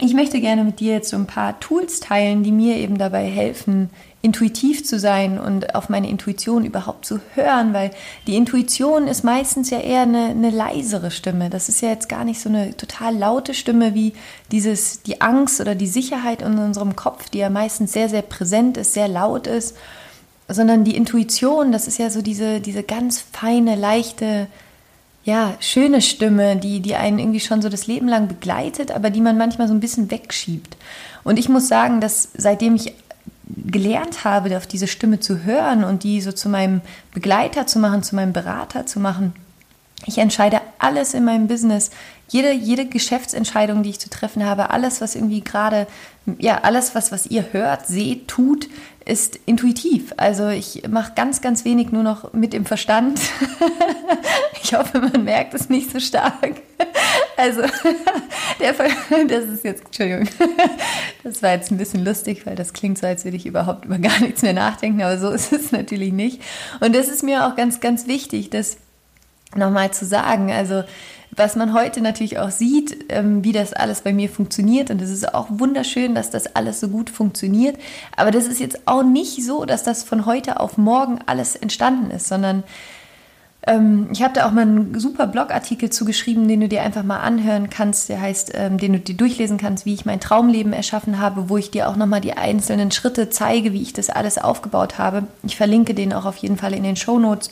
ich 0.00 0.14
möchte 0.14 0.40
gerne 0.40 0.64
mit 0.64 0.80
dir 0.80 0.94
jetzt 0.94 1.10
so 1.10 1.16
ein 1.16 1.26
paar 1.26 1.58
Tools 1.60 2.00
teilen, 2.00 2.42
die 2.42 2.52
mir 2.52 2.76
eben 2.76 2.98
dabei 2.98 3.24
helfen, 3.24 3.90
intuitiv 4.24 4.86
zu 4.86 4.98
sein 4.98 5.38
und 5.38 5.74
auf 5.74 5.90
meine 5.90 6.08
Intuition 6.08 6.64
überhaupt 6.64 7.04
zu 7.04 7.20
hören, 7.34 7.74
weil 7.74 7.90
die 8.26 8.36
Intuition 8.36 9.06
ist 9.06 9.22
meistens 9.22 9.68
ja 9.68 9.78
eher 9.80 10.00
eine, 10.00 10.28
eine, 10.28 10.48
leisere 10.48 11.10
Stimme. 11.10 11.50
Das 11.50 11.68
ist 11.68 11.82
ja 11.82 11.90
jetzt 11.90 12.08
gar 12.08 12.24
nicht 12.24 12.40
so 12.40 12.48
eine 12.48 12.74
total 12.74 13.14
laute 13.14 13.52
Stimme 13.52 13.92
wie 13.92 14.14
dieses, 14.50 15.02
die 15.02 15.20
Angst 15.20 15.60
oder 15.60 15.74
die 15.74 15.86
Sicherheit 15.86 16.40
in 16.40 16.56
unserem 16.58 16.96
Kopf, 16.96 17.28
die 17.28 17.38
ja 17.38 17.50
meistens 17.50 17.92
sehr, 17.92 18.08
sehr 18.08 18.22
präsent 18.22 18.78
ist, 18.78 18.94
sehr 18.94 19.08
laut 19.08 19.46
ist, 19.46 19.76
sondern 20.48 20.84
die 20.84 20.96
Intuition, 20.96 21.70
das 21.70 21.86
ist 21.86 21.98
ja 21.98 22.08
so 22.08 22.22
diese, 22.22 22.60
diese 22.60 22.82
ganz 22.82 23.20
feine, 23.20 23.76
leichte, 23.76 24.46
ja, 25.24 25.54
schöne 25.60 26.00
Stimme, 26.00 26.56
die, 26.56 26.80
die 26.80 26.94
einen 26.94 27.18
irgendwie 27.18 27.40
schon 27.40 27.60
so 27.60 27.68
das 27.68 27.86
Leben 27.86 28.08
lang 28.08 28.28
begleitet, 28.28 28.90
aber 28.90 29.10
die 29.10 29.20
man 29.20 29.36
manchmal 29.36 29.68
so 29.68 29.74
ein 29.74 29.80
bisschen 29.80 30.10
wegschiebt. 30.10 30.78
Und 31.24 31.38
ich 31.38 31.50
muss 31.50 31.68
sagen, 31.68 32.00
dass 32.00 32.30
seitdem 32.36 32.74
ich 32.74 32.94
gelernt 33.48 34.24
habe, 34.24 34.56
auf 34.56 34.66
diese 34.66 34.86
Stimme 34.86 35.20
zu 35.20 35.44
hören 35.44 35.84
und 35.84 36.02
die 36.02 36.20
so 36.20 36.32
zu 36.32 36.48
meinem 36.48 36.80
Begleiter 37.12 37.66
zu 37.66 37.78
machen, 37.78 38.02
zu 38.02 38.14
meinem 38.14 38.32
Berater 38.32 38.86
zu 38.86 39.00
machen. 39.00 39.34
Ich 40.06 40.18
entscheide 40.18 40.60
alles 40.78 41.14
in 41.14 41.24
meinem 41.24 41.46
Business, 41.46 41.90
jede, 42.28 42.52
jede 42.52 42.86
Geschäftsentscheidung, 42.86 43.82
die 43.82 43.90
ich 43.90 44.00
zu 44.00 44.10
treffen 44.10 44.44
habe, 44.44 44.70
alles, 44.70 45.00
was 45.00 45.14
irgendwie 45.14 45.42
gerade, 45.42 45.86
ja, 46.38 46.60
alles, 46.62 46.94
was, 46.94 47.12
was 47.12 47.26
ihr 47.26 47.52
hört, 47.52 47.86
seht, 47.86 48.28
tut, 48.28 48.68
ist 49.04 49.38
intuitiv. 49.46 50.14
Also 50.16 50.48
ich 50.48 50.82
mache 50.88 51.12
ganz, 51.14 51.42
ganz 51.42 51.64
wenig 51.64 51.92
nur 51.92 52.02
noch 52.02 52.32
mit 52.32 52.52
dem 52.52 52.64
Verstand. 52.64 53.20
ich 54.62 54.74
hoffe, 54.74 55.00
man 55.00 55.24
merkt 55.24 55.54
es 55.54 55.68
nicht 55.68 55.90
so 55.90 56.00
stark. 56.00 56.62
Also, 57.36 57.62
der, 58.60 58.72
das 59.28 59.44
ist 59.46 59.64
jetzt, 59.64 59.84
Entschuldigung, 59.86 60.28
das 61.24 61.42
war 61.42 61.52
jetzt 61.52 61.70
ein 61.70 61.78
bisschen 61.78 62.04
lustig, 62.04 62.46
weil 62.46 62.56
das 62.56 62.72
klingt 62.72 62.98
so, 62.98 63.06
als 63.06 63.24
würde 63.24 63.36
ich 63.36 63.46
überhaupt 63.46 63.84
über 63.84 63.98
gar 63.98 64.20
nichts 64.20 64.42
mehr 64.42 64.52
nachdenken, 64.52 65.02
aber 65.02 65.18
so 65.18 65.30
ist 65.30 65.52
es 65.52 65.72
natürlich 65.72 66.12
nicht. 66.12 66.40
Und 66.80 66.94
das 66.94 67.08
ist 67.08 67.22
mir 67.22 67.46
auch 67.46 67.56
ganz, 67.56 67.80
ganz 67.80 68.06
wichtig, 68.06 68.50
das 68.50 68.76
nochmal 69.54 69.92
zu 69.92 70.04
sagen. 70.04 70.50
Also, 70.52 70.84
was 71.36 71.56
man 71.56 71.72
heute 71.72 72.00
natürlich 72.00 72.38
auch 72.38 72.50
sieht, 72.50 73.06
ähm, 73.08 73.42
wie 73.42 73.52
das 73.52 73.72
alles 73.72 74.02
bei 74.02 74.12
mir 74.12 74.28
funktioniert. 74.28 74.90
Und 74.90 75.02
es 75.02 75.10
ist 75.10 75.34
auch 75.34 75.48
wunderschön, 75.50 76.14
dass 76.14 76.30
das 76.30 76.54
alles 76.54 76.78
so 76.78 76.88
gut 76.88 77.10
funktioniert. 77.10 77.76
Aber 78.16 78.30
das 78.30 78.46
ist 78.46 78.60
jetzt 78.60 78.86
auch 78.86 79.02
nicht 79.02 79.44
so, 79.44 79.64
dass 79.64 79.82
das 79.82 80.04
von 80.04 80.26
heute 80.26 80.60
auf 80.60 80.78
morgen 80.78 81.18
alles 81.26 81.56
entstanden 81.56 82.12
ist, 82.12 82.28
sondern 82.28 82.62
ähm, 83.66 84.08
ich 84.12 84.22
habe 84.22 84.34
da 84.34 84.46
auch 84.46 84.50
mal 84.50 84.62
einen 84.62 84.98
super 84.98 85.26
Blogartikel 85.26 85.90
zugeschrieben, 85.90 86.48
den 86.48 86.60
du 86.60 86.68
dir 86.68 86.82
einfach 86.82 87.02
mal 87.02 87.20
anhören 87.20 87.70
kannst. 87.70 88.08
Der 88.08 88.20
heißt, 88.20 88.52
ähm, 88.54 88.78
den 88.78 88.94
du 88.94 88.98
dir 88.98 89.14
durchlesen 89.14 89.58
kannst, 89.58 89.86
wie 89.86 89.94
ich 89.94 90.04
mein 90.04 90.20
Traumleben 90.20 90.72
erschaffen 90.72 91.18
habe, 91.18 91.48
wo 91.48 91.56
ich 91.56 91.70
dir 91.70 91.88
auch 91.88 91.96
nochmal 91.96 92.20
die 92.20 92.34
einzelnen 92.34 92.90
Schritte 92.90 93.30
zeige, 93.30 93.72
wie 93.72 93.82
ich 93.82 93.92
das 93.92 94.10
alles 94.10 94.38
aufgebaut 94.38 94.98
habe. 94.98 95.24
Ich 95.42 95.56
verlinke 95.56 95.94
den 95.94 96.12
auch 96.12 96.26
auf 96.26 96.36
jeden 96.36 96.56
Fall 96.56 96.74
in 96.74 96.82
den 96.82 96.96
Show 96.96 97.18
Notes. 97.18 97.50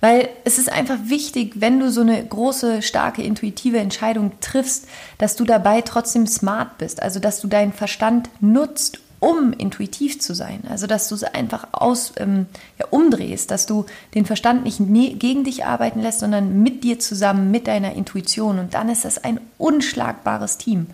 Weil 0.00 0.30
es 0.42 0.58
ist 0.58 0.72
einfach 0.72 0.98
wichtig, 1.04 1.52
wenn 1.60 1.78
du 1.78 1.92
so 1.92 2.00
eine 2.00 2.24
große, 2.26 2.82
starke, 2.82 3.22
intuitive 3.22 3.78
Entscheidung 3.78 4.32
triffst, 4.40 4.88
dass 5.18 5.36
du 5.36 5.44
dabei 5.44 5.80
trotzdem 5.82 6.26
smart 6.26 6.76
bist. 6.78 7.00
Also, 7.00 7.20
dass 7.20 7.40
du 7.40 7.46
deinen 7.46 7.72
Verstand 7.72 8.28
nutzt, 8.40 8.98
um 9.22 9.52
intuitiv 9.52 10.20
zu 10.20 10.34
sein. 10.34 10.64
Also, 10.68 10.88
dass 10.88 11.08
du 11.08 11.14
es 11.14 11.22
einfach 11.22 11.68
aus, 11.70 12.12
ähm, 12.16 12.46
ja, 12.76 12.86
umdrehst, 12.90 13.52
dass 13.52 13.66
du 13.66 13.86
den 14.16 14.26
Verstand 14.26 14.64
nicht 14.64 14.80
gegen 15.20 15.44
dich 15.44 15.64
arbeiten 15.64 16.00
lässt, 16.00 16.18
sondern 16.18 16.64
mit 16.64 16.82
dir 16.82 16.98
zusammen, 16.98 17.52
mit 17.52 17.68
deiner 17.68 17.92
Intuition. 17.92 18.58
Und 18.58 18.74
dann 18.74 18.88
ist 18.88 19.04
das 19.04 19.22
ein 19.22 19.38
unschlagbares 19.58 20.58
Team. 20.58 20.88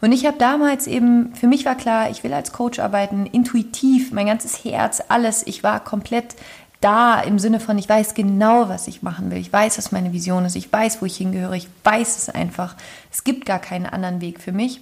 Und 0.00 0.12
ich 0.12 0.24
habe 0.24 0.38
damals 0.38 0.86
eben, 0.86 1.34
für 1.34 1.46
mich 1.46 1.66
war 1.66 1.74
klar, 1.74 2.08
ich 2.08 2.24
will 2.24 2.32
als 2.32 2.52
Coach 2.52 2.78
arbeiten, 2.78 3.26
intuitiv, 3.26 4.12
mein 4.12 4.26
ganzes 4.26 4.64
Herz, 4.64 5.02
alles. 5.08 5.46
Ich 5.46 5.62
war 5.62 5.84
komplett 5.84 6.36
da 6.80 7.20
im 7.20 7.38
Sinne 7.38 7.60
von, 7.60 7.76
ich 7.76 7.88
weiß 7.88 8.14
genau, 8.14 8.70
was 8.70 8.88
ich 8.88 9.02
machen 9.02 9.30
will. 9.30 9.38
Ich 9.38 9.52
weiß, 9.52 9.76
was 9.76 9.92
meine 9.92 10.14
Vision 10.14 10.46
ist. 10.46 10.56
Ich 10.56 10.72
weiß, 10.72 11.02
wo 11.02 11.06
ich 11.06 11.18
hingehöre. 11.18 11.54
Ich 11.54 11.68
weiß 11.84 12.16
es 12.16 12.28
einfach. 12.30 12.76
Es 13.12 13.24
gibt 13.24 13.44
gar 13.44 13.58
keinen 13.58 13.84
anderen 13.84 14.22
Weg 14.22 14.40
für 14.40 14.52
mich. 14.52 14.80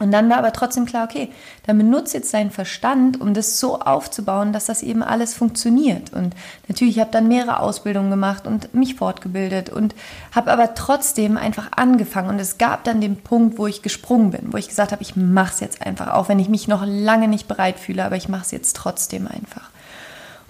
Und 0.00 0.12
dann 0.12 0.30
war 0.30 0.38
aber 0.38 0.52
trotzdem 0.52 0.86
klar, 0.86 1.04
okay, 1.04 1.28
dann 1.66 1.76
benutze 1.76 2.16
jetzt 2.16 2.32
deinen 2.32 2.50
Verstand, 2.50 3.20
um 3.20 3.34
das 3.34 3.60
so 3.60 3.80
aufzubauen, 3.80 4.54
dass 4.54 4.64
das 4.64 4.82
eben 4.82 5.02
alles 5.02 5.34
funktioniert. 5.34 6.14
Und 6.14 6.34
natürlich, 6.68 6.96
ich 6.96 7.00
habe 7.00 7.10
dann 7.10 7.28
mehrere 7.28 7.60
Ausbildungen 7.60 8.10
gemacht 8.10 8.46
und 8.46 8.72
mich 8.72 8.94
fortgebildet 8.94 9.68
und 9.68 9.94
habe 10.34 10.50
aber 10.50 10.74
trotzdem 10.74 11.36
einfach 11.36 11.72
angefangen. 11.76 12.30
Und 12.30 12.40
es 12.40 12.56
gab 12.56 12.82
dann 12.84 13.02
den 13.02 13.16
Punkt, 13.16 13.58
wo 13.58 13.66
ich 13.66 13.82
gesprungen 13.82 14.30
bin, 14.30 14.52
wo 14.54 14.56
ich 14.56 14.68
gesagt 14.68 14.90
habe, 14.90 15.02
ich 15.02 15.16
mache 15.16 15.52
es 15.52 15.60
jetzt 15.60 15.82
einfach, 15.82 16.14
auch 16.14 16.30
wenn 16.30 16.38
ich 16.38 16.48
mich 16.48 16.66
noch 16.66 16.82
lange 16.86 17.28
nicht 17.28 17.46
bereit 17.46 17.78
fühle, 17.78 18.02
aber 18.02 18.16
ich 18.16 18.30
mache 18.30 18.44
es 18.46 18.52
jetzt 18.52 18.76
trotzdem 18.76 19.26
einfach. 19.28 19.68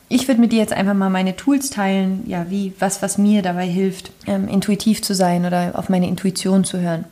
Ich 0.08 0.28
würde 0.28 0.40
mit 0.40 0.52
dir 0.52 0.60
jetzt 0.60 0.72
einfach 0.72 0.94
mal 0.94 1.10
meine 1.10 1.34
Tools 1.34 1.70
teilen, 1.70 2.22
ja, 2.26 2.46
wie, 2.50 2.72
was, 2.78 3.02
was 3.02 3.18
mir 3.18 3.42
dabei 3.42 3.66
hilft, 3.66 4.12
ähm, 4.28 4.46
intuitiv 4.46 5.02
zu 5.02 5.12
sein 5.12 5.44
oder 5.44 5.72
auf 5.74 5.88
meine 5.88 6.06
Intuition 6.06 6.62
zu 6.62 6.78
hören. 6.78 7.04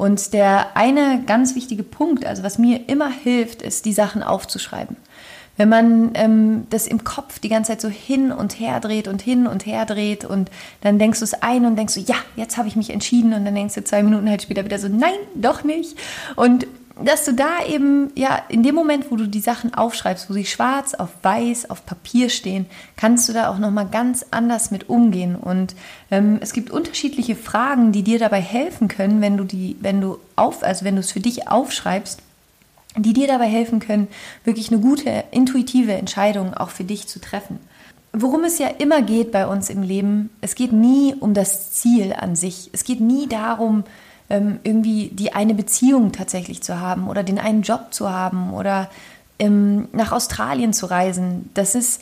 Und 0.00 0.32
der 0.32 0.78
eine 0.78 1.22
ganz 1.26 1.54
wichtige 1.54 1.82
Punkt, 1.82 2.24
also 2.24 2.42
was 2.42 2.56
mir 2.56 2.88
immer 2.88 3.10
hilft, 3.10 3.60
ist, 3.60 3.84
die 3.84 3.92
Sachen 3.92 4.22
aufzuschreiben. 4.22 4.96
Wenn 5.58 5.68
man 5.68 6.12
ähm, 6.14 6.66
das 6.70 6.86
im 6.86 7.04
Kopf 7.04 7.38
die 7.38 7.50
ganze 7.50 7.72
Zeit 7.72 7.82
so 7.82 7.90
hin 7.90 8.32
und 8.32 8.58
her 8.58 8.80
dreht 8.80 9.08
und 9.08 9.20
hin 9.20 9.46
und 9.46 9.66
her 9.66 9.84
dreht 9.84 10.24
und 10.24 10.50
dann 10.80 10.98
denkst 10.98 11.18
du 11.18 11.24
es 11.26 11.34
ein 11.42 11.66
und 11.66 11.76
denkst 11.76 11.92
du, 11.96 12.00
ja, 12.00 12.14
jetzt 12.34 12.56
habe 12.56 12.66
ich 12.66 12.76
mich 12.76 12.88
entschieden 12.88 13.34
und 13.34 13.44
dann 13.44 13.54
denkst 13.54 13.74
du 13.74 13.84
zwei 13.84 14.02
Minuten 14.02 14.30
halt 14.30 14.40
später 14.40 14.64
wieder 14.64 14.78
so, 14.78 14.88
nein, 14.88 15.18
doch 15.34 15.64
nicht. 15.64 15.98
Und 16.34 16.66
dass 17.04 17.24
du 17.24 17.34
da 17.34 17.64
eben, 17.66 18.10
ja, 18.14 18.42
in 18.48 18.62
dem 18.62 18.74
Moment, 18.74 19.10
wo 19.10 19.16
du 19.16 19.26
die 19.26 19.40
Sachen 19.40 19.74
aufschreibst, 19.74 20.28
wo 20.28 20.34
sie 20.34 20.44
schwarz 20.44 20.94
auf 20.94 21.10
weiß 21.22 21.70
auf 21.70 21.86
Papier 21.86 22.28
stehen, 22.28 22.66
kannst 22.96 23.28
du 23.28 23.32
da 23.32 23.50
auch 23.50 23.58
nochmal 23.58 23.86
ganz 23.86 24.26
anders 24.30 24.70
mit 24.70 24.88
umgehen. 24.88 25.36
Und 25.36 25.74
ähm, 26.10 26.38
es 26.40 26.52
gibt 26.52 26.70
unterschiedliche 26.70 27.36
Fragen, 27.36 27.92
die 27.92 28.02
dir 28.02 28.18
dabei 28.18 28.40
helfen 28.40 28.88
können, 28.88 29.20
wenn 29.20 29.36
du 29.36 29.44
die, 29.44 29.76
wenn 29.80 30.00
du 30.00 30.18
auf, 30.36 30.62
also 30.62 30.84
wenn 30.84 30.96
du 30.96 31.00
es 31.00 31.12
für 31.12 31.20
dich 31.20 31.48
aufschreibst, 31.48 32.20
die 32.96 33.12
dir 33.12 33.28
dabei 33.28 33.46
helfen 33.46 33.80
können, 33.80 34.08
wirklich 34.44 34.72
eine 34.72 34.80
gute, 34.80 35.24
intuitive 35.30 35.92
Entscheidung 35.92 36.54
auch 36.54 36.70
für 36.70 36.84
dich 36.84 37.06
zu 37.06 37.20
treffen. 37.20 37.58
Worum 38.12 38.42
es 38.42 38.58
ja 38.58 38.66
immer 38.66 39.02
geht 39.02 39.30
bei 39.30 39.46
uns 39.46 39.70
im 39.70 39.82
Leben, 39.82 40.30
es 40.40 40.56
geht 40.56 40.72
nie 40.72 41.14
um 41.14 41.32
das 41.32 41.70
Ziel 41.70 42.12
an 42.12 42.34
sich. 42.34 42.68
Es 42.72 42.82
geht 42.82 43.00
nie 43.00 43.28
darum, 43.28 43.84
irgendwie 44.30 45.08
die 45.08 45.32
eine 45.32 45.54
Beziehung 45.54 46.12
tatsächlich 46.12 46.62
zu 46.62 46.80
haben 46.80 47.08
oder 47.08 47.22
den 47.22 47.38
einen 47.38 47.62
Job 47.62 47.88
zu 47.90 48.10
haben 48.10 48.52
oder 48.54 48.88
ähm, 49.38 49.88
nach 49.92 50.12
Australien 50.12 50.72
zu 50.72 50.86
reisen. 50.86 51.50
Das 51.54 51.74
ist, 51.74 52.00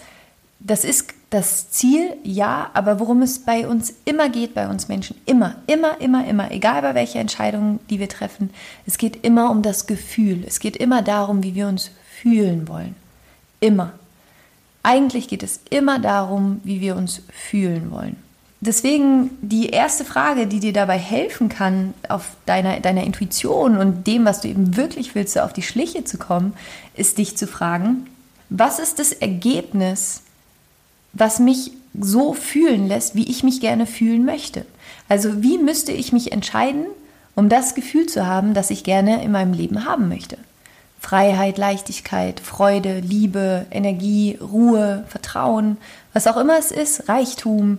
das 0.60 0.84
ist 0.84 1.14
das 1.30 1.70
Ziel, 1.70 2.16
ja, 2.22 2.70
aber 2.74 3.00
worum 3.00 3.22
es 3.22 3.38
bei 3.38 3.66
uns 3.66 3.92
immer 4.04 4.28
geht, 4.28 4.54
bei 4.54 4.68
uns 4.68 4.88
Menschen, 4.88 5.16
immer, 5.26 5.56
immer, 5.66 6.00
immer, 6.00 6.26
immer, 6.26 6.50
egal 6.50 6.82
bei 6.82 6.94
welcher 6.94 7.20
Entscheidung, 7.20 7.80
die 7.90 7.98
wir 7.98 8.08
treffen, 8.08 8.50
es 8.86 8.98
geht 8.98 9.24
immer 9.24 9.50
um 9.50 9.62
das 9.62 9.86
Gefühl. 9.86 10.44
Es 10.46 10.58
geht 10.58 10.76
immer 10.76 11.02
darum, 11.02 11.42
wie 11.42 11.54
wir 11.54 11.68
uns 11.68 11.90
fühlen 12.20 12.68
wollen. 12.68 12.94
Immer. 13.60 13.92
Eigentlich 14.82 15.28
geht 15.28 15.42
es 15.42 15.60
immer 15.70 15.98
darum, 15.98 16.60
wie 16.64 16.80
wir 16.80 16.96
uns 16.96 17.22
fühlen 17.30 17.90
wollen. 17.90 18.16
Deswegen 18.60 19.30
die 19.40 19.68
erste 19.68 20.04
Frage, 20.04 20.48
die 20.48 20.58
dir 20.58 20.72
dabei 20.72 20.98
helfen 20.98 21.48
kann, 21.48 21.94
auf 22.08 22.30
deiner, 22.44 22.80
deiner 22.80 23.04
Intuition 23.04 23.76
und 23.76 24.06
dem, 24.06 24.24
was 24.24 24.40
du 24.40 24.48
eben 24.48 24.76
wirklich 24.76 25.14
willst, 25.14 25.34
so 25.34 25.40
auf 25.40 25.52
die 25.52 25.62
Schliche 25.62 26.04
zu 26.04 26.18
kommen, 26.18 26.54
ist 26.96 27.18
dich 27.18 27.36
zu 27.36 27.46
fragen, 27.46 28.08
was 28.50 28.80
ist 28.80 28.98
das 28.98 29.12
Ergebnis, 29.12 30.22
was 31.12 31.38
mich 31.38 31.70
so 31.98 32.34
fühlen 32.34 32.88
lässt, 32.88 33.14
wie 33.14 33.30
ich 33.30 33.44
mich 33.44 33.60
gerne 33.60 33.86
fühlen 33.86 34.24
möchte? 34.24 34.66
Also 35.08 35.42
wie 35.42 35.58
müsste 35.58 35.92
ich 35.92 36.12
mich 36.12 36.32
entscheiden, 36.32 36.86
um 37.36 37.48
das 37.48 37.76
Gefühl 37.76 38.06
zu 38.06 38.26
haben, 38.26 38.54
das 38.54 38.70
ich 38.70 38.82
gerne 38.82 39.22
in 39.22 39.30
meinem 39.30 39.52
Leben 39.52 39.84
haben 39.84 40.08
möchte? 40.08 40.36
Freiheit, 41.00 41.58
Leichtigkeit, 41.58 42.40
Freude, 42.40 42.98
Liebe, 43.00 43.66
Energie, 43.70 44.36
Ruhe, 44.40 45.04
Vertrauen, 45.08 45.76
was 46.12 46.26
auch 46.26 46.36
immer 46.36 46.58
es 46.58 46.72
ist, 46.72 47.08
Reichtum, 47.08 47.78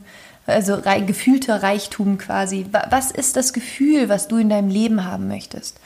also 0.49 0.81
gefühlter 1.05 1.63
Reichtum 1.63 2.17
quasi. 2.17 2.65
Was 2.89 3.11
ist 3.11 3.35
das 3.35 3.53
Gefühl, 3.53 4.09
was 4.09 4.27
du 4.27 4.37
in 4.37 4.49
deinem 4.49 4.69
Leben 4.69 5.05
haben 5.05 5.27
möchtest? 5.27 5.79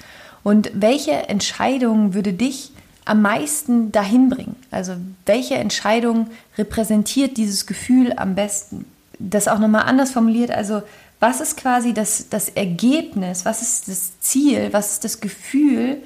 Und 0.43 0.71
welche 0.73 1.29
Entscheidung 1.29 2.13
würde 2.13 2.33
dich 2.33 2.71
am 3.05 3.21
meisten 3.21 3.91
dahin 3.91 4.29
bringen? 4.29 4.55
Also 4.71 4.93
welche 5.25 5.55
Entscheidung 5.55 6.27
repräsentiert 6.57 7.37
dieses 7.37 7.65
Gefühl 7.65 8.13
am 8.15 8.35
besten? 8.35 8.85
Das 9.19 9.47
auch 9.47 9.59
nochmal 9.59 9.83
anders 9.83 10.11
formuliert, 10.11 10.51
also 10.51 10.81
was 11.19 11.39
ist 11.39 11.55
quasi 11.55 11.93
das, 11.93 12.27
das 12.29 12.49
Ergebnis, 12.49 13.45
was 13.45 13.61
ist 13.61 13.87
das 13.87 14.19
Ziel, 14.19 14.69
was 14.73 14.93
ist 14.93 15.05
das 15.05 15.21
Gefühl, 15.21 15.99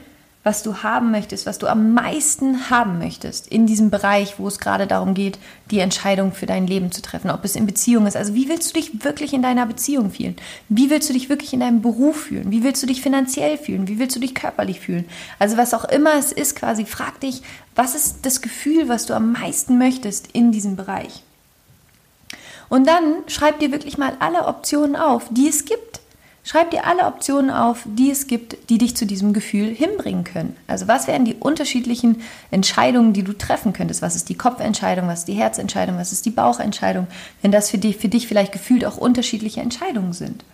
was 0.48 0.64
du 0.64 0.82
haben 0.82 1.12
möchtest, 1.12 1.46
was 1.46 1.58
du 1.58 1.68
am 1.68 1.94
meisten 1.94 2.70
haben 2.70 3.00
möchtest 3.00 3.50
in 3.50 3.68
diesem 3.68 3.90
Bereich, 3.90 4.40
wo 4.40 4.48
es 4.48 4.60
gerade 4.60 4.88
darum 4.88 5.14
geht, 5.14 5.40
die 5.72 5.80
Entscheidung 5.80 6.32
für 6.32 6.46
dein 6.46 6.68
Leben 6.68 6.90
zu 6.94 7.02
treffen, 7.02 7.30
ob 7.30 7.44
es 7.44 7.58
in 7.58 7.66
Beziehung 7.66 8.08
ist. 8.08 8.16
Also 8.16 8.34
wie 8.34 8.48
willst 8.48 8.70
du 8.70 8.80
dich 8.80 9.04
wirklich 9.04 9.34
in 9.34 9.42
deiner 9.42 9.66
Beziehung 9.66 10.10
fühlen? 10.10 10.38
Wie 10.70 10.90
willst 10.90 11.10
du 11.10 11.14
dich 11.14 11.28
wirklich 11.28 11.52
in 11.52 11.60
deinem 11.60 11.82
Beruf 11.82 12.28
fühlen? 12.28 12.50
Wie 12.50 12.64
willst 12.64 12.82
du 12.82 12.88
dich 12.88 13.02
finanziell 13.02 13.58
fühlen? 13.58 13.90
Wie 13.90 14.00
willst 14.00 14.16
du 14.16 14.22
dich 14.22 14.34
körperlich 14.34 14.80
fühlen? 14.80 15.04
Also 15.38 15.58
was 15.58 15.74
auch 15.74 15.84
immer 15.84 16.14
es 16.18 16.32
ist, 16.32 16.56
quasi 16.56 16.86
frag 16.86 17.20
dich, 17.20 17.42
was 17.76 17.94
ist 17.94 18.20
das 18.22 18.42
Gefühl, 18.42 18.88
was 18.88 19.06
du 19.06 19.16
am 19.16 19.34
meisten 19.34 19.78
möchtest 19.78 20.32
in 20.32 20.54
diesem 20.54 20.78
Bereich? 20.78 21.24
Und 22.70 22.88
dann 22.88 23.18
schreib 23.28 23.60
dir 23.60 23.74
wirklich 23.74 23.98
mal 23.98 24.14
alle 24.20 24.48
Optionen 24.48 24.96
auf, 24.96 25.28
die 25.30 25.50
es 25.50 25.66
gibt. 25.66 25.97
Schreib 26.48 26.72
dir 26.72 26.88
alle 26.88 27.04
Optionen 27.04 27.52
auf, 27.52 27.84
die 27.84 28.10
es 28.10 28.26
gibt, 28.26 28.70
die 28.70 28.78
dich 28.78 28.96
zu 28.96 29.06
diesem 29.06 29.34
Gefühl 29.34 29.68
hinbringen 29.68 30.24
können. 30.24 30.56
Also 30.66 30.88
was 30.88 31.06
wären 31.06 31.26
die 31.26 31.34
unterschiedlichen 31.34 32.22
Entscheidungen, 32.52 33.12
die 33.12 33.24
du 33.24 33.34
treffen 33.34 33.74
könntest? 33.74 34.02
Was 34.02 34.16
ist 34.16 34.30
die 34.30 34.38
Kopfentscheidung, 34.38 35.10
was 35.10 35.20
ist 35.20 35.28
die 35.28 35.34
Herzentscheidung, 35.34 35.98
was 35.98 36.14
ist 36.14 36.26
die 36.26 36.30
Bauchentscheidung, 36.32 37.08
wenn 37.42 37.52
das 37.52 37.70
für 37.70 37.78
dich, 37.78 37.98
für 37.98 38.08
dich 38.08 38.28
vielleicht 38.28 38.54
gefühlt 38.54 38.86
auch 38.86 38.96
unterschiedliche 38.96 39.60
Entscheidungen 39.60 40.14
sind? 40.14 40.46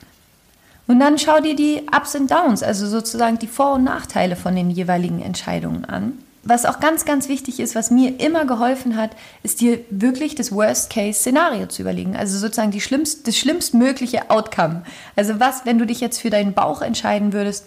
Und 0.87 0.99
dann 0.99 1.19
schau 1.19 1.39
dir 1.41 1.55
die 1.55 1.83
Ups 1.95 2.15
und 2.15 2.31
Downs, 2.31 2.63
also 2.63 2.87
sozusagen 2.87 3.37
die 3.37 3.45
Vor- 3.45 3.75
und 3.75 3.83
Nachteile 3.83 4.35
von 4.35 4.55
den 4.55 4.71
jeweiligen 4.71 5.21
Entscheidungen 5.21 5.85
an 5.85 6.13
was 6.43 6.65
auch 6.65 6.79
ganz, 6.79 7.05
ganz 7.05 7.29
wichtig 7.29 7.59
ist, 7.59 7.73
was 7.75 7.89
mir 7.89 8.19
immer 8.19 8.45
geholfen 8.45 8.97
hat, 8.97 9.11
ist 9.43 9.61
dir 9.61 9.79
wirklich 9.89 10.35
das 10.35 10.51
Worst-Case-Szenario 10.51 11.67
zu 11.67 11.81
überlegen. 11.81 12.15
Also 12.15 12.37
sozusagen 12.37 12.71
die 12.71 12.81
schlimmst, 12.81 13.27
das 13.27 13.37
schlimmstmögliche 13.37 14.29
Outcome. 14.29 14.83
Also 15.15 15.39
was, 15.39 15.65
wenn 15.65 15.77
du 15.77 15.85
dich 15.85 16.01
jetzt 16.01 16.19
für 16.19 16.29
deinen 16.29 16.53
Bauch 16.53 16.81
entscheiden 16.81 17.33
würdest, 17.33 17.65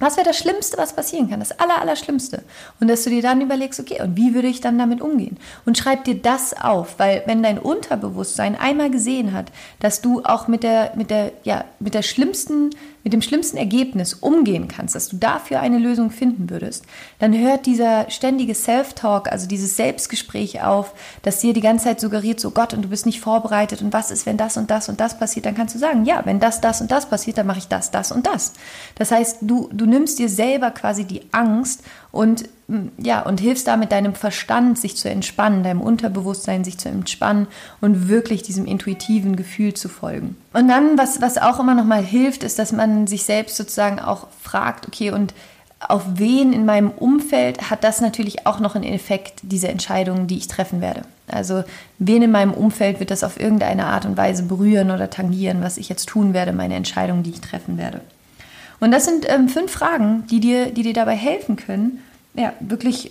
was 0.00 0.16
wäre 0.16 0.26
das 0.26 0.38
Schlimmste, 0.38 0.78
was 0.78 0.92
passieren 0.92 1.28
kann? 1.28 1.40
Das 1.40 1.58
Aller, 1.58 1.80
Allerschlimmste. 1.80 2.44
Und 2.78 2.88
dass 2.88 3.02
du 3.02 3.10
dir 3.10 3.22
dann 3.22 3.40
überlegst, 3.40 3.80
okay, 3.80 4.00
und 4.00 4.16
wie 4.16 4.32
würde 4.34 4.46
ich 4.46 4.60
dann 4.60 4.78
damit 4.78 5.00
umgehen? 5.00 5.38
Und 5.66 5.76
schreib 5.76 6.04
dir 6.04 6.14
das 6.14 6.54
auf, 6.60 6.98
weil 6.98 7.22
wenn 7.26 7.42
dein 7.42 7.58
Unterbewusstsein 7.58 8.54
einmal 8.54 8.90
gesehen 8.90 9.32
hat, 9.32 9.50
dass 9.80 10.00
du 10.00 10.22
auch 10.22 10.46
mit 10.46 10.62
der, 10.62 10.92
mit 10.94 11.10
der, 11.10 11.32
ja, 11.42 11.64
mit 11.80 11.94
der 11.94 12.02
schlimmsten 12.02 12.70
mit 13.08 13.14
dem 13.14 13.22
schlimmsten 13.22 13.56
Ergebnis 13.56 14.12
umgehen 14.12 14.68
kannst, 14.68 14.94
dass 14.94 15.08
du 15.08 15.16
dafür 15.16 15.60
eine 15.60 15.78
Lösung 15.78 16.10
finden 16.10 16.50
würdest, 16.50 16.84
dann 17.20 17.32
hört 17.32 17.64
dieser 17.64 18.10
ständige 18.10 18.54
Self-Talk, 18.54 19.32
also 19.32 19.48
dieses 19.48 19.78
Selbstgespräch 19.78 20.62
auf, 20.62 20.92
das 21.22 21.40
dir 21.40 21.54
die 21.54 21.62
ganze 21.62 21.86
Zeit 21.86 22.00
suggeriert, 22.00 22.38
so 22.38 22.50
Gott, 22.50 22.74
und 22.74 22.82
du 22.82 22.88
bist 22.88 23.06
nicht 23.06 23.22
vorbereitet 23.22 23.80
und 23.80 23.94
was 23.94 24.10
ist, 24.10 24.26
wenn 24.26 24.36
das 24.36 24.58
und 24.58 24.70
das 24.70 24.90
und 24.90 25.00
das 25.00 25.18
passiert, 25.18 25.46
dann 25.46 25.54
kannst 25.54 25.74
du 25.74 25.78
sagen, 25.78 26.04
ja, 26.04 26.20
wenn 26.26 26.38
das, 26.38 26.60
das 26.60 26.82
und 26.82 26.90
das 26.90 27.08
passiert, 27.08 27.38
dann 27.38 27.46
mache 27.46 27.60
ich 27.60 27.68
das, 27.68 27.90
das 27.90 28.12
und 28.12 28.26
das. 28.26 28.52
Das 28.96 29.10
heißt, 29.10 29.38
du, 29.40 29.70
du 29.72 29.86
nimmst 29.86 30.18
dir 30.18 30.28
selber 30.28 30.70
quasi 30.70 31.06
die 31.06 31.22
Angst 31.32 31.82
und 32.10 32.48
ja, 32.98 33.22
und 33.22 33.40
hilfst 33.40 33.66
damit 33.66 33.92
deinem 33.92 34.14
Verstand, 34.14 34.78
sich 34.78 34.94
zu 34.96 35.08
entspannen, 35.08 35.62
deinem 35.62 35.80
Unterbewusstsein 35.80 36.64
sich 36.64 36.76
zu 36.76 36.90
entspannen 36.90 37.46
und 37.80 38.08
wirklich 38.08 38.42
diesem 38.42 38.66
intuitiven 38.66 39.36
Gefühl 39.36 39.72
zu 39.72 39.88
folgen. 39.88 40.36
Und 40.52 40.68
dann, 40.68 40.98
was, 40.98 41.22
was 41.22 41.38
auch 41.38 41.60
immer 41.60 41.74
nochmal 41.74 42.02
hilft, 42.02 42.42
ist, 42.42 42.58
dass 42.58 42.72
man 42.72 43.06
sich 43.06 43.24
selbst 43.24 43.56
sozusagen 43.56 44.00
auch 44.00 44.26
fragt, 44.42 44.86
okay, 44.86 45.12
und 45.12 45.32
auf 45.80 46.02
wen 46.14 46.52
in 46.52 46.66
meinem 46.66 46.90
Umfeld 46.90 47.70
hat 47.70 47.84
das 47.84 48.00
natürlich 48.00 48.46
auch 48.46 48.60
noch 48.60 48.74
einen 48.74 48.84
Effekt, 48.84 49.40
diese 49.42 49.68
Entscheidungen, 49.68 50.26
die 50.26 50.36
ich 50.36 50.48
treffen 50.48 50.80
werde. 50.80 51.02
Also 51.28 51.62
wen 51.98 52.22
in 52.22 52.30
meinem 52.30 52.52
Umfeld 52.52 53.00
wird 53.00 53.10
das 53.10 53.24
auf 53.24 53.38
irgendeine 53.38 53.86
Art 53.86 54.04
und 54.04 54.16
Weise 54.16 54.42
berühren 54.42 54.90
oder 54.90 55.08
tangieren, 55.08 55.62
was 55.62 55.78
ich 55.78 55.88
jetzt 55.88 56.06
tun 56.06 56.34
werde, 56.34 56.52
meine 56.52 56.74
Entscheidungen, 56.74 57.22
die 57.22 57.30
ich 57.30 57.40
treffen 57.40 57.78
werde. 57.78 58.00
Und 58.80 58.92
das 58.92 59.04
sind 59.04 59.26
ähm, 59.28 59.48
fünf 59.48 59.72
Fragen, 59.72 60.26
die 60.28 60.40
dir, 60.40 60.70
die 60.70 60.82
dir 60.82 60.92
dabei 60.92 61.16
helfen 61.16 61.56
können, 61.56 62.02
ja, 62.34 62.52
wirklich 62.60 63.10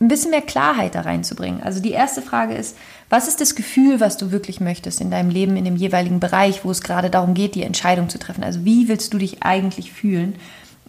ein 0.00 0.08
bisschen 0.08 0.30
mehr 0.30 0.42
Klarheit 0.42 0.94
da 0.94 1.02
reinzubringen. 1.02 1.62
Also 1.62 1.80
die 1.80 1.92
erste 1.92 2.22
Frage 2.22 2.54
ist, 2.54 2.76
was 3.08 3.28
ist 3.28 3.40
das 3.40 3.54
Gefühl, 3.54 4.00
was 4.00 4.16
du 4.16 4.32
wirklich 4.32 4.60
möchtest 4.60 5.00
in 5.00 5.10
deinem 5.10 5.30
Leben, 5.30 5.56
in 5.56 5.64
dem 5.64 5.76
jeweiligen 5.76 6.18
Bereich, 6.18 6.64
wo 6.64 6.70
es 6.70 6.82
gerade 6.82 7.08
darum 7.08 7.34
geht, 7.34 7.54
die 7.54 7.62
Entscheidung 7.62 8.08
zu 8.08 8.18
treffen? 8.18 8.42
Also 8.42 8.64
wie 8.64 8.88
willst 8.88 9.14
du 9.14 9.18
dich 9.18 9.42
eigentlich 9.42 9.92
fühlen? 9.92 10.34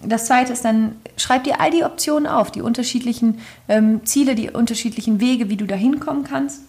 Das 0.01 0.25
zweite 0.25 0.51
ist 0.51 0.65
dann, 0.65 0.95
schreib 1.15 1.43
dir 1.43 1.61
all 1.61 1.71
die 1.71 1.83
Optionen 1.83 2.27
auf, 2.27 2.51
die 2.51 2.61
unterschiedlichen 2.61 3.39
ähm, 3.69 4.01
Ziele, 4.03 4.35
die 4.35 4.49
unterschiedlichen 4.49 5.19
Wege, 5.19 5.49
wie 5.49 5.57
du 5.57 5.65
da 5.65 5.75
hinkommen 5.75 6.23
kannst. 6.23 6.61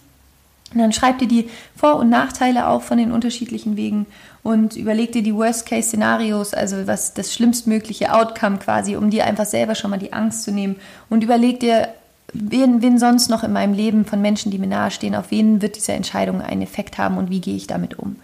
Und 0.75 0.81
dann 0.81 0.93
schreib 0.93 1.19
dir 1.19 1.27
die 1.27 1.49
Vor- 1.75 1.95
und 1.95 2.09
Nachteile 2.09 2.67
auf 2.67 2.85
von 2.85 2.97
den 2.97 3.11
unterschiedlichen 3.11 3.77
Wegen 3.77 4.05
und 4.43 4.75
überleg 4.75 5.13
dir 5.13 5.23
die 5.23 5.33
Worst-Case-Szenarios, 5.33 6.53
also 6.53 6.85
was 6.85 7.13
das 7.13 7.33
schlimmstmögliche 7.33 8.13
Outcome 8.13 8.57
quasi, 8.57 8.95
um 8.95 9.09
dir 9.09 9.25
einfach 9.25 9.45
selber 9.45 9.73
schon 9.73 9.89
mal 9.89 9.97
die 9.97 10.13
Angst 10.13 10.43
zu 10.43 10.51
nehmen. 10.51 10.75
Und 11.09 11.23
überleg 11.23 11.61
dir, 11.61 11.87
wen, 12.33 12.81
wen 12.81 12.99
sonst 12.99 13.29
noch 13.29 13.43
in 13.43 13.53
meinem 13.53 13.73
Leben 13.73 14.05
von 14.05 14.21
Menschen, 14.21 14.51
die 14.51 14.59
mir 14.59 14.67
nahestehen, 14.67 15.15
auf 15.15 15.31
wen 15.31 15.61
wird 15.61 15.77
diese 15.77 15.93
Entscheidung 15.93 16.41
einen 16.41 16.61
Effekt 16.61 16.97
haben 16.97 17.17
und 17.17 17.29
wie 17.29 17.41
gehe 17.41 17.55
ich 17.55 17.67
damit 17.67 17.97
um. 17.97 18.17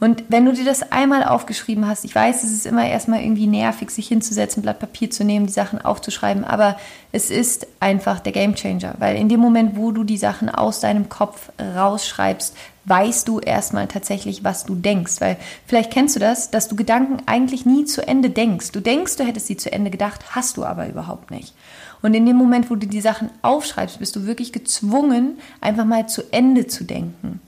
Und 0.00 0.24
wenn 0.28 0.44
du 0.44 0.52
dir 0.52 0.64
das 0.64 0.92
einmal 0.92 1.24
aufgeschrieben 1.24 1.86
hast, 1.86 2.04
ich 2.04 2.14
weiß, 2.14 2.44
es 2.44 2.52
ist 2.52 2.66
immer 2.66 2.86
erstmal 2.86 3.20
irgendwie 3.20 3.46
nervig, 3.48 3.90
sich 3.90 4.08
hinzusetzen, 4.08 4.60
ein 4.60 4.62
Blatt 4.62 4.78
Papier 4.78 5.10
zu 5.10 5.24
nehmen, 5.24 5.46
die 5.46 5.52
Sachen 5.52 5.80
aufzuschreiben, 5.80 6.44
aber 6.44 6.76
es 7.10 7.30
ist 7.30 7.66
einfach 7.80 8.20
der 8.20 8.32
Gamechanger, 8.32 8.94
weil 8.98 9.16
in 9.16 9.28
dem 9.28 9.40
Moment, 9.40 9.76
wo 9.76 9.90
du 9.90 10.04
die 10.04 10.18
Sachen 10.18 10.48
aus 10.48 10.80
deinem 10.80 11.08
Kopf 11.08 11.50
rausschreibst, 11.60 12.54
weißt 12.84 13.28
du 13.28 13.38
erstmal 13.38 13.86
tatsächlich, 13.86 14.44
was 14.44 14.64
du 14.64 14.74
denkst. 14.74 15.20
Weil 15.20 15.36
vielleicht 15.66 15.92
kennst 15.92 16.16
du 16.16 16.20
das, 16.20 16.50
dass 16.50 16.68
du 16.68 16.76
Gedanken 16.76 17.18
eigentlich 17.26 17.66
nie 17.66 17.84
zu 17.84 18.06
Ende 18.06 18.30
denkst. 18.30 18.72
Du 18.72 18.80
denkst, 18.80 19.16
du 19.16 19.24
hättest 19.24 19.46
sie 19.46 19.56
zu 19.56 19.70
Ende 19.70 19.90
gedacht, 19.90 20.34
hast 20.34 20.56
du 20.56 20.64
aber 20.64 20.88
überhaupt 20.88 21.30
nicht. 21.30 21.54
Und 22.00 22.14
in 22.14 22.24
dem 22.26 22.36
Moment, 22.36 22.70
wo 22.70 22.76
du 22.76 22.86
die 22.86 23.00
Sachen 23.00 23.30
aufschreibst, 23.42 23.98
bist 23.98 24.16
du 24.16 24.26
wirklich 24.26 24.52
gezwungen, 24.52 25.38
einfach 25.60 25.84
mal 25.84 26.08
zu 26.08 26.22
Ende 26.32 26.66
zu 26.66 26.84
denken. 26.84 27.40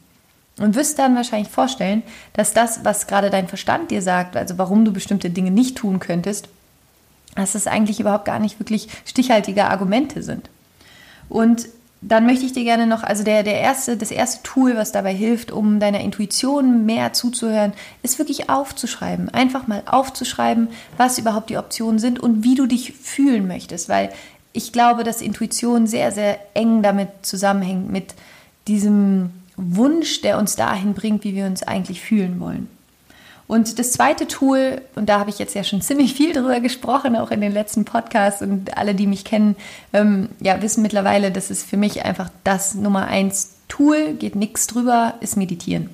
Und 0.60 0.74
wirst 0.74 0.98
dann 0.98 1.16
wahrscheinlich 1.16 1.50
vorstellen, 1.50 2.02
dass 2.34 2.52
das, 2.52 2.84
was 2.84 3.06
gerade 3.06 3.30
dein 3.30 3.48
Verstand 3.48 3.90
dir 3.90 4.02
sagt, 4.02 4.36
also 4.36 4.58
warum 4.58 4.84
du 4.84 4.92
bestimmte 4.92 5.30
Dinge 5.30 5.50
nicht 5.50 5.76
tun 5.78 5.98
könntest, 6.00 6.48
dass 7.34 7.52
das 7.52 7.66
eigentlich 7.66 7.98
überhaupt 7.98 8.26
gar 8.26 8.38
nicht 8.38 8.60
wirklich 8.60 8.88
stichhaltige 9.06 9.64
Argumente 9.64 10.22
sind. 10.22 10.50
Und 11.28 11.66
dann 12.02 12.24
möchte 12.24 12.46
ich 12.46 12.52
dir 12.52 12.64
gerne 12.64 12.86
noch, 12.86 13.02
also 13.02 13.24
der, 13.24 13.42
der 13.42 13.60
erste, 13.60 13.96
das 13.96 14.10
erste 14.10 14.42
Tool, 14.42 14.74
was 14.76 14.90
dabei 14.90 15.14
hilft, 15.14 15.52
um 15.52 15.80
deiner 15.80 16.00
Intuition 16.00 16.86
mehr 16.86 17.12
zuzuhören, 17.12 17.72
ist 18.02 18.18
wirklich 18.18 18.48
aufzuschreiben. 18.48 19.28
Einfach 19.28 19.66
mal 19.66 19.82
aufzuschreiben, 19.84 20.68
was 20.96 21.18
überhaupt 21.18 21.50
die 21.50 21.58
Optionen 21.58 21.98
sind 21.98 22.18
und 22.18 22.42
wie 22.42 22.54
du 22.54 22.66
dich 22.66 22.92
fühlen 22.94 23.46
möchtest. 23.46 23.88
Weil 23.90 24.10
ich 24.52 24.72
glaube, 24.72 25.04
dass 25.04 25.20
Intuition 25.20 25.86
sehr, 25.86 26.10
sehr 26.10 26.38
eng 26.54 26.82
damit 26.82 27.08
zusammenhängt, 27.22 27.90
mit 27.90 28.14
diesem 28.66 29.30
Wunsch, 29.60 30.20
der 30.22 30.38
uns 30.38 30.56
dahin 30.56 30.94
bringt, 30.94 31.24
wie 31.24 31.34
wir 31.34 31.46
uns 31.46 31.62
eigentlich 31.62 32.00
fühlen 32.00 32.40
wollen. 32.40 32.68
Und 33.46 33.80
das 33.80 33.90
zweite 33.90 34.28
Tool, 34.28 34.80
und 34.94 35.08
da 35.08 35.18
habe 35.18 35.30
ich 35.30 35.40
jetzt 35.40 35.56
ja 35.56 35.64
schon 35.64 35.82
ziemlich 35.82 36.14
viel 36.14 36.32
drüber 36.32 36.60
gesprochen, 36.60 37.16
auch 37.16 37.30
in 37.30 37.40
den 37.40 37.52
letzten 37.52 37.84
Podcasts 37.84 38.42
und 38.42 38.76
alle, 38.78 38.94
die 38.94 39.06
mich 39.06 39.24
kennen, 39.24 39.56
ähm, 39.92 40.28
ja, 40.40 40.62
wissen 40.62 40.82
mittlerweile, 40.82 41.32
dass 41.32 41.50
es 41.50 41.64
für 41.64 41.76
mich 41.76 42.04
einfach 42.04 42.30
das 42.44 42.74
Nummer 42.74 43.06
eins 43.06 43.56
Tool, 43.68 44.14
geht 44.14 44.36
nichts 44.36 44.66
drüber, 44.66 45.14
ist 45.20 45.36
Meditieren. 45.36 45.90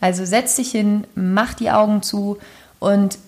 Also 0.00 0.24
setz 0.24 0.56
dich 0.56 0.70
hin, 0.70 1.04
mach 1.14 1.54
die 1.54 1.70
Augen 1.70 2.02
zu 2.02 2.38
und 2.78 3.18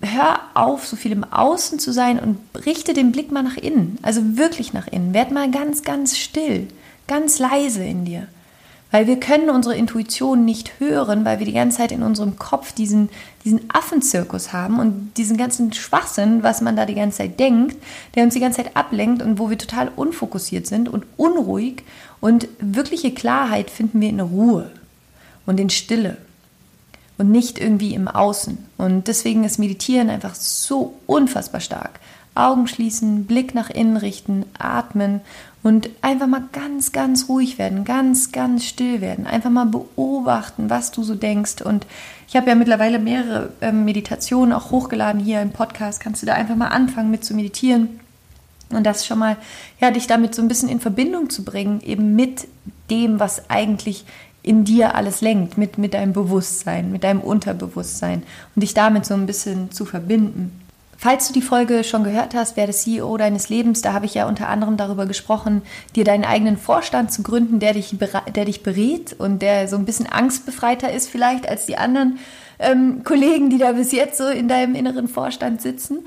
hör 0.00 0.40
auf, 0.54 0.86
so 0.86 0.96
viel 0.96 1.12
im 1.12 1.24
Außen 1.24 1.78
zu 1.78 1.92
sein 1.92 2.18
und 2.18 2.38
richte 2.66 2.92
den 2.92 3.12
Blick 3.12 3.30
mal 3.30 3.42
nach 3.42 3.56
innen. 3.56 3.98
Also 4.02 4.36
wirklich 4.36 4.72
nach 4.72 4.86
innen. 4.86 5.14
Werd 5.14 5.30
mal 5.30 5.50
ganz, 5.50 5.82
ganz 5.82 6.16
still, 6.16 6.68
ganz 7.06 7.38
leise 7.38 7.84
in 7.84 8.04
dir. 8.04 8.26
Weil 8.90 9.06
wir 9.06 9.20
können 9.20 9.50
unsere 9.50 9.76
Intuition 9.76 10.44
nicht 10.44 10.80
hören, 10.80 11.24
weil 11.24 11.38
wir 11.38 11.46
die 11.46 11.52
ganze 11.52 11.78
Zeit 11.78 11.92
in 11.92 12.02
unserem 12.02 12.36
Kopf 12.36 12.72
diesen, 12.72 13.08
diesen 13.44 13.70
Affenzirkus 13.70 14.52
haben 14.52 14.80
und 14.80 15.12
diesen 15.16 15.36
ganzen 15.36 15.72
Schwachsinn, 15.72 16.42
was 16.42 16.60
man 16.60 16.74
da 16.74 16.86
die 16.86 16.96
ganze 16.96 17.18
Zeit 17.18 17.38
denkt, 17.38 17.76
der 18.14 18.24
uns 18.24 18.34
die 18.34 18.40
ganze 18.40 18.62
Zeit 18.62 18.76
ablenkt 18.76 19.22
und 19.22 19.38
wo 19.38 19.48
wir 19.48 19.58
total 19.58 19.90
unfokussiert 19.94 20.66
sind 20.66 20.88
und 20.88 21.04
unruhig. 21.16 21.84
Und 22.20 22.48
wirkliche 22.58 23.12
Klarheit 23.12 23.70
finden 23.70 24.00
wir 24.00 24.08
in 24.08 24.20
Ruhe 24.20 24.70
und 25.46 25.60
in 25.60 25.70
Stille 25.70 26.16
und 27.16 27.30
nicht 27.30 27.58
irgendwie 27.58 27.94
im 27.94 28.08
Außen. 28.08 28.58
Und 28.76 29.06
deswegen 29.06 29.44
ist 29.44 29.58
Meditieren 29.58 30.10
einfach 30.10 30.34
so 30.34 30.94
unfassbar 31.06 31.60
stark. 31.60 32.00
Augen 32.34 32.66
schließen, 32.66 33.26
Blick 33.26 33.54
nach 33.54 33.70
innen 33.70 33.96
richten, 33.96 34.44
atmen 34.58 35.20
und 35.62 35.90
einfach 36.00 36.26
mal 36.26 36.44
ganz, 36.52 36.92
ganz 36.92 37.28
ruhig 37.28 37.58
werden, 37.58 37.84
ganz, 37.84 38.32
ganz 38.32 38.64
still 38.64 39.00
werden. 39.00 39.26
Einfach 39.26 39.50
mal 39.50 39.66
beobachten, 39.66 40.70
was 40.70 40.90
du 40.90 41.02
so 41.02 41.14
denkst. 41.14 41.60
Und 41.62 41.86
ich 42.28 42.36
habe 42.36 42.48
ja 42.48 42.54
mittlerweile 42.54 42.98
mehrere 42.98 43.52
ähm, 43.60 43.84
Meditationen 43.84 44.52
auch 44.54 44.70
hochgeladen 44.70 45.20
hier 45.20 45.42
im 45.42 45.50
Podcast. 45.50 46.00
Kannst 46.00 46.22
du 46.22 46.26
da 46.26 46.34
einfach 46.34 46.56
mal 46.56 46.68
anfangen 46.68 47.10
mit 47.10 47.24
zu 47.24 47.34
meditieren. 47.34 48.00
Und 48.70 48.84
das 48.84 49.04
schon 49.04 49.18
mal, 49.18 49.36
ja, 49.80 49.90
dich 49.90 50.06
damit 50.06 50.34
so 50.34 50.40
ein 50.40 50.48
bisschen 50.48 50.68
in 50.68 50.80
Verbindung 50.80 51.28
zu 51.28 51.44
bringen, 51.44 51.80
eben 51.82 52.14
mit 52.14 52.46
dem, 52.88 53.20
was 53.20 53.50
eigentlich 53.50 54.04
in 54.42 54.64
dir 54.64 54.94
alles 54.94 55.20
lenkt, 55.20 55.58
mit, 55.58 55.76
mit 55.76 55.92
deinem 55.92 56.12
Bewusstsein, 56.12 56.90
mit 56.90 57.04
deinem 57.04 57.20
Unterbewusstsein 57.20 58.22
und 58.54 58.62
dich 58.62 58.72
damit 58.72 59.04
so 59.04 59.14
ein 59.14 59.26
bisschen 59.26 59.70
zu 59.72 59.84
verbinden. 59.84 60.52
Falls 61.02 61.28
du 61.28 61.32
die 61.32 61.40
Folge 61.40 61.82
schon 61.82 62.04
gehört 62.04 62.34
hast, 62.34 62.58
werde 62.58 62.74
CEO 62.74 63.16
deines 63.16 63.48
Lebens, 63.48 63.80
da 63.80 63.94
habe 63.94 64.04
ich 64.04 64.12
ja 64.12 64.28
unter 64.28 64.50
anderem 64.50 64.76
darüber 64.76 65.06
gesprochen, 65.06 65.62
dir 65.96 66.04
deinen 66.04 66.26
eigenen 66.26 66.58
Vorstand 66.58 67.10
zu 67.10 67.22
gründen, 67.22 67.58
der 67.58 67.72
dich, 67.72 67.96
der 68.34 68.44
dich 68.44 68.62
berät 68.62 69.14
und 69.14 69.40
der 69.40 69.66
so 69.66 69.76
ein 69.76 69.86
bisschen 69.86 70.06
angstbefreiter 70.06 70.92
ist 70.92 71.08
vielleicht 71.08 71.48
als 71.48 71.64
die 71.64 71.78
anderen 71.78 72.18
ähm, 72.58 73.02
Kollegen, 73.02 73.48
die 73.48 73.56
da 73.56 73.72
bis 73.72 73.92
jetzt 73.92 74.18
so 74.18 74.26
in 74.26 74.46
deinem 74.46 74.74
inneren 74.74 75.08
Vorstand 75.08 75.62
sitzen. 75.62 76.00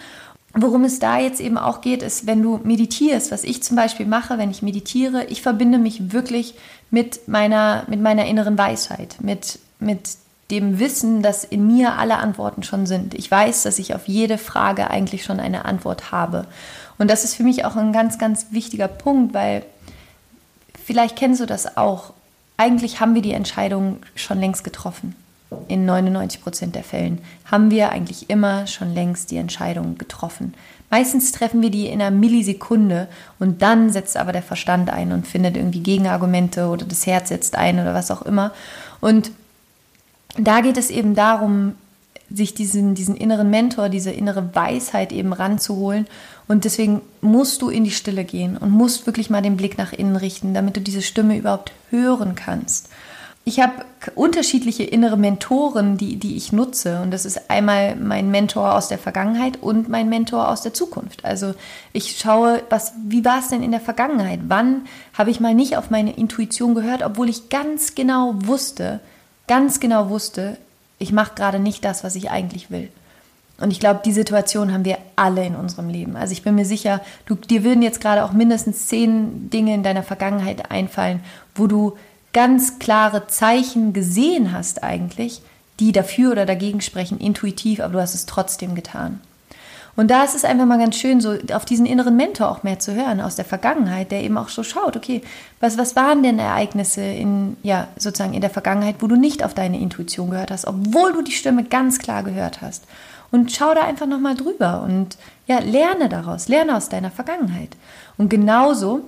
Worum 0.53 0.83
es 0.83 0.99
da 0.99 1.17
jetzt 1.17 1.41
eben 1.41 1.57
auch 1.57 1.81
geht, 1.81 2.03
ist, 2.03 2.27
wenn 2.27 2.43
du 2.43 2.59
meditierst, 2.63 3.31
was 3.31 3.43
ich 3.43 3.63
zum 3.63 3.75
Beispiel 3.75 4.05
mache, 4.05 4.37
wenn 4.37 4.51
ich 4.51 4.61
meditiere, 4.61 5.25
ich 5.25 5.41
verbinde 5.41 5.79
mich 5.79 6.13
wirklich 6.13 6.53
mit 6.91 7.27
meiner, 7.27 7.85
mit 7.87 7.99
meiner 7.99 8.25
inneren 8.25 8.59
Weisheit, 8.59 9.15
mit, 9.21 9.57
mit 9.79 10.17
dem 10.51 10.79
Wissen, 10.79 11.21
dass 11.21 11.43
in 11.43 11.67
mir 11.67 11.97
alle 11.97 12.17
Antworten 12.17 12.63
schon 12.63 12.85
sind. 12.85 13.13
Ich 13.13 13.29
weiß, 13.29 13.63
dass 13.63 13.79
ich 13.79 13.95
auf 13.95 14.07
jede 14.07 14.37
Frage 14.37 14.89
eigentlich 14.89 15.23
schon 15.23 15.39
eine 15.39 15.65
Antwort 15.65 16.11
habe. 16.11 16.45
Und 16.97 17.09
das 17.09 17.23
ist 17.23 17.35
für 17.35 17.43
mich 17.43 17.65
auch 17.65 17.75
ein 17.75 17.93
ganz, 17.93 18.19
ganz 18.19 18.47
wichtiger 18.51 18.87
Punkt, 18.87 19.33
weil 19.33 19.63
vielleicht 20.85 21.15
kennst 21.15 21.41
du 21.41 21.45
das 21.45 21.77
auch. 21.77 22.13
Eigentlich 22.57 22.99
haben 22.99 23.15
wir 23.15 23.21
die 23.21 23.33
Entscheidung 23.33 23.97
schon 24.15 24.39
längst 24.39 24.63
getroffen 24.63 25.15
in 25.67 25.85
99 25.85 26.41
Prozent 26.41 26.75
der 26.75 26.83
Fällen 26.83 27.19
haben 27.45 27.71
wir 27.71 27.91
eigentlich 27.91 28.29
immer 28.29 28.67
schon 28.67 28.93
längst 28.93 29.31
die 29.31 29.37
Entscheidung 29.37 29.97
getroffen. 29.97 30.53
Meistens 30.89 31.31
treffen 31.31 31.61
wir 31.61 31.71
die 31.71 31.87
in 31.87 32.01
einer 32.01 32.11
Millisekunde 32.15 33.07
und 33.39 33.61
dann 33.61 33.91
setzt 33.91 34.15
aber 34.15 34.31
der 34.31 34.43
Verstand 34.43 34.91
ein 34.91 35.11
und 35.11 35.27
findet 35.27 35.57
irgendwie 35.57 35.81
Gegenargumente 35.81 36.67
oder 36.67 36.85
das 36.85 37.05
Herz 37.05 37.29
setzt 37.29 37.55
ein 37.55 37.79
oder 37.79 37.93
was 37.93 38.11
auch 38.11 38.21
immer. 38.21 38.51
Und 39.01 39.31
da 40.37 40.61
geht 40.61 40.77
es 40.77 40.89
eben 40.89 41.15
darum, 41.15 41.75
sich 42.29 42.53
diesen, 42.53 42.95
diesen 42.95 43.15
inneren 43.15 43.49
Mentor, 43.49 43.89
diese 43.89 44.11
innere 44.11 44.55
Weisheit 44.55 45.11
eben 45.11 45.33
ranzuholen. 45.33 46.07
Und 46.47 46.65
deswegen 46.65 47.01
musst 47.21 47.61
du 47.61 47.69
in 47.69 47.83
die 47.83 47.91
Stille 47.91 48.23
gehen 48.23 48.57
und 48.57 48.71
musst 48.71 49.05
wirklich 49.05 49.29
mal 49.29 49.41
den 49.41 49.57
Blick 49.57 49.77
nach 49.77 49.93
innen 49.93 50.15
richten, 50.15 50.53
damit 50.53 50.75
du 50.75 50.81
diese 50.81 51.01
Stimme 51.01 51.37
überhaupt 51.37 51.71
hören 51.89 52.35
kannst 52.35 52.89
ich 53.45 53.59
habe 53.59 53.73
unterschiedliche 54.15 54.83
innere 54.83 55.17
Mentoren, 55.17 55.97
die, 55.97 56.15
die 56.15 56.37
ich 56.37 56.53
nutze. 56.53 57.01
Und 57.01 57.11
das 57.11 57.25
ist 57.25 57.49
einmal 57.49 57.95
mein 57.97 58.31
Mentor 58.31 58.73
aus 58.73 58.87
der 58.87 58.97
Vergangenheit 58.97 59.61
und 59.61 59.89
mein 59.89 60.07
Mentor 60.07 60.47
aus 60.47 60.61
der 60.61 60.73
Zukunft. 60.73 61.25
Also 61.25 61.53
ich 61.91 62.17
schaue, 62.17 62.63
was, 62.69 62.93
wie 63.05 63.25
war 63.25 63.39
es 63.39 63.49
denn 63.49 63.61
in 63.61 63.71
der 63.71 63.81
Vergangenheit? 63.81 64.39
Wann 64.47 64.83
habe 65.13 65.29
ich 65.29 65.41
mal 65.41 65.53
nicht 65.53 65.75
auf 65.75 65.89
meine 65.89 66.15
Intuition 66.15 66.73
gehört, 66.73 67.03
obwohl 67.03 67.27
ich 67.27 67.49
ganz 67.49 67.95
genau 67.95 68.33
wusste, 68.35 69.01
ganz 69.47 69.79
genau 69.79 70.09
wusste, 70.09 70.57
ich 70.99 71.11
mache 71.11 71.35
gerade 71.35 71.59
nicht 71.59 71.83
das, 71.83 72.03
was 72.03 72.15
ich 72.15 72.29
eigentlich 72.29 72.71
will. 72.71 72.89
Und 73.59 73.71
ich 73.71 73.79
glaube, 73.79 74.01
die 74.03 74.11
Situation 74.11 74.73
haben 74.73 74.85
wir 74.85 74.97
alle 75.15 75.45
in 75.45 75.55
unserem 75.55 75.89
Leben. 75.89 76.15
Also 76.15 76.33
ich 76.33 76.43
bin 76.43 76.55
mir 76.55 76.65
sicher, 76.65 77.01
du, 77.25 77.35
dir 77.35 77.63
würden 77.63 77.83
jetzt 77.83 78.01
gerade 78.01 78.23
auch 78.25 78.31
mindestens 78.31 78.87
zehn 78.87 79.49
Dinge 79.49 79.73
in 79.73 79.83
deiner 79.83 80.03
Vergangenheit 80.03 80.71
einfallen, 80.71 81.21
wo 81.55 81.67
du 81.67 81.95
ganz 82.33 82.79
klare 82.79 83.27
Zeichen 83.27 83.93
gesehen 83.93 84.51
hast 84.51 84.83
eigentlich, 84.83 85.41
die 85.79 85.91
dafür 85.91 86.31
oder 86.31 86.45
dagegen 86.45 86.81
sprechen, 86.81 87.19
intuitiv, 87.19 87.79
aber 87.79 87.93
du 87.93 88.01
hast 88.01 88.15
es 88.15 88.25
trotzdem 88.25 88.75
getan. 88.75 89.21
Und 89.95 90.09
da 90.09 90.23
ist 90.23 90.33
es 90.33 90.43
einfach 90.43 90.65
mal 90.65 90.79
ganz 90.79 90.95
schön, 90.95 91.21
so 91.21 91.35
auf 91.53 91.65
diesen 91.65 91.85
inneren 91.85 92.15
Mentor 92.15 92.49
auch 92.49 92.63
mehr 92.63 92.79
zu 92.79 92.95
hören 92.95 93.21
aus 93.21 93.35
der 93.35 93.45
Vergangenheit, 93.45 94.11
der 94.11 94.23
eben 94.23 94.37
auch 94.37 94.49
so 94.49 94.63
schaut, 94.63 94.97
okay, 94.97 95.21
was, 95.59 95.77
was 95.77 95.95
waren 95.95 96.23
denn 96.23 96.39
Ereignisse 96.39 97.01
in, 97.01 97.57
ja, 97.61 97.87
sozusagen 97.97 98.33
in 98.33 98.41
der 98.41 98.49
Vergangenheit, 98.49 98.95
wo 98.99 99.07
du 99.07 99.15
nicht 99.15 99.43
auf 99.43 99.53
deine 99.53 99.79
Intuition 99.79 100.31
gehört 100.31 100.49
hast, 100.49 100.65
obwohl 100.65 101.13
du 101.13 101.21
die 101.21 101.31
Stimme 101.31 101.63
ganz 101.63 101.99
klar 101.99 102.23
gehört 102.23 102.61
hast. 102.61 102.85
Und 103.29 103.51
schau 103.51 103.73
da 103.75 103.81
einfach 103.81 104.07
nochmal 104.07 104.35
drüber 104.35 104.81
und 104.83 105.17
ja, 105.47 105.59
lerne 105.59 106.09
daraus, 106.09 106.47
lerne 106.47 106.75
aus 106.75 106.89
deiner 106.89 107.11
Vergangenheit. 107.11 107.69
Und 108.17 108.29
genauso 108.29 109.01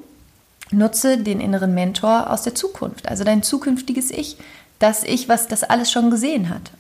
nutze 0.72 1.18
den 1.18 1.40
inneren 1.40 1.74
Mentor 1.74 2.30
aus 2.30 2.44
der 2.44 2.56
Zukunft, 2.56 3.08
also 3.08 3.24
dein 3.24 3.44
zukünftiges 3.44 4.12
Ich, 4.12 4.38
das 4.80 5.04
Ich, 5.04 5.30
was 5.30 5.48
das 5.48 5.64
alles 5.64 5.92
schon 5.92 6.10
gesehen 6.12 6.50
hat. 6.50 6.72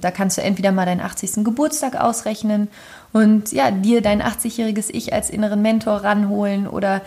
Da 0.00 0.10
kannst 0.10 0.36
du 0.36 0.42
entweder 0.42 0.72
mal 0.72 0.84
deinen 0.84 1.00
80. 1.00 1.44
Geburtstag 1.44 1.96
ausrechnen 1.98 2.68
und 3.12 3.52
ja, 3.52 3.70
dir 3.70 4.00
dein 4.00 4.22
80-jähriges 4.22 4.88
Ich 4.90 5.12
als 5.12 5.30
inneren 5.30 5.62
Mentor 5.62 5.98
ranholen 5.98 6.66
oder 6.66 7.02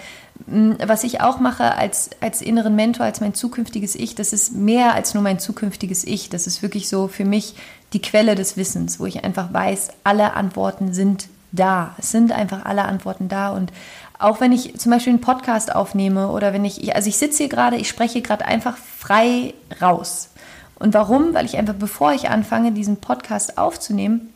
was 0.47 1.03
ich 1.03 1.21
auch 1.21 1.39
mache 1.39 1.75
als, 1.75 2.09
als 2.19 2.41
inneren 2.41 2.75
Mentor, 2.75 3.05
als 3.05 3.21
mein 3.21 3.33
zukünftiges 3.33 3.95
Ich, 3.95 4.15
das 4.15 4.33
ist 4.33 4.53
mehr 4.53 4.93
als 4.93 5.13
nur 5.13 5.23
mein 5.23 5.39
zukünftiges 5.39 6.03
Ich. 6.03 6.29
Das 6.29 6.45
ist 6.45 6.61
wirklich 6.61 6.89
so 6.89 7.07
für 7.07 7.25
mich 7.25 7.55
die 7.93 8.01
Quelle 8.01 8.35
des 8.35 8.57
Wissens, 8.57 8.99
wo 8.99 9.05
ich 9.05 9.23
einfach 9.23 9.53
weiß, 9.53 9.89
alle 10.03 10.33
Antworten 10.33 10.93
sind 10.93 11.29
da. 11.51 11.95
Es 11.97 12.11
sind 12.11 12.31
einfach 12.33 12.65
alle 12.65 12.83
Antworten 12.83 13.29
da 13.29 13.49
und 13.49 13.71
auch 14.19 14.39
wenn 14.39 14.51
ich 14.51 14.77
zum 14.77 14.91
Beispiel 14.91 15.13
einen 15.13 15.21
Podcast 15.21 15.73
aufnehme 15.75 16.29
oder 16.29 16.53
wenn 16.53 16.65
ich, 16.65 16.95
also 16.95 17.09
ich 17.09 17.17
sitze 17.17 17.39
hier 17.39 17.49
gerade, 17.49 17.77
ich 17.77 17.89
spreche 17.89 18.21
gerade 18.21 18.45
einfach 18.45 18.77
frei 18.77 19.53
raus. 19.81 20.29
Und 20.77 20.93
warum? 20.93 21.33
Weil 21.33 21.45
ich 21.45 21.57
einfach, 21.57 21.73
bevor 21.73 22.13
ich 22.13 22.29
anfange, 22.29 22.71
diesen 22.71 22.97
Podcast 22.97 23.57
aufzunehmen, 23.57 24.33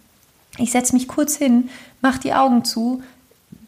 ich 0.60 0.72
setze 0.72 0.94
mich 0.94 1.08
kurz 1.08 1.36
hin, 1.36 1.70
mache 2.02 2.20
die 2.20 2.34
Augen 2.34 2.66
zu, 2.66 3.02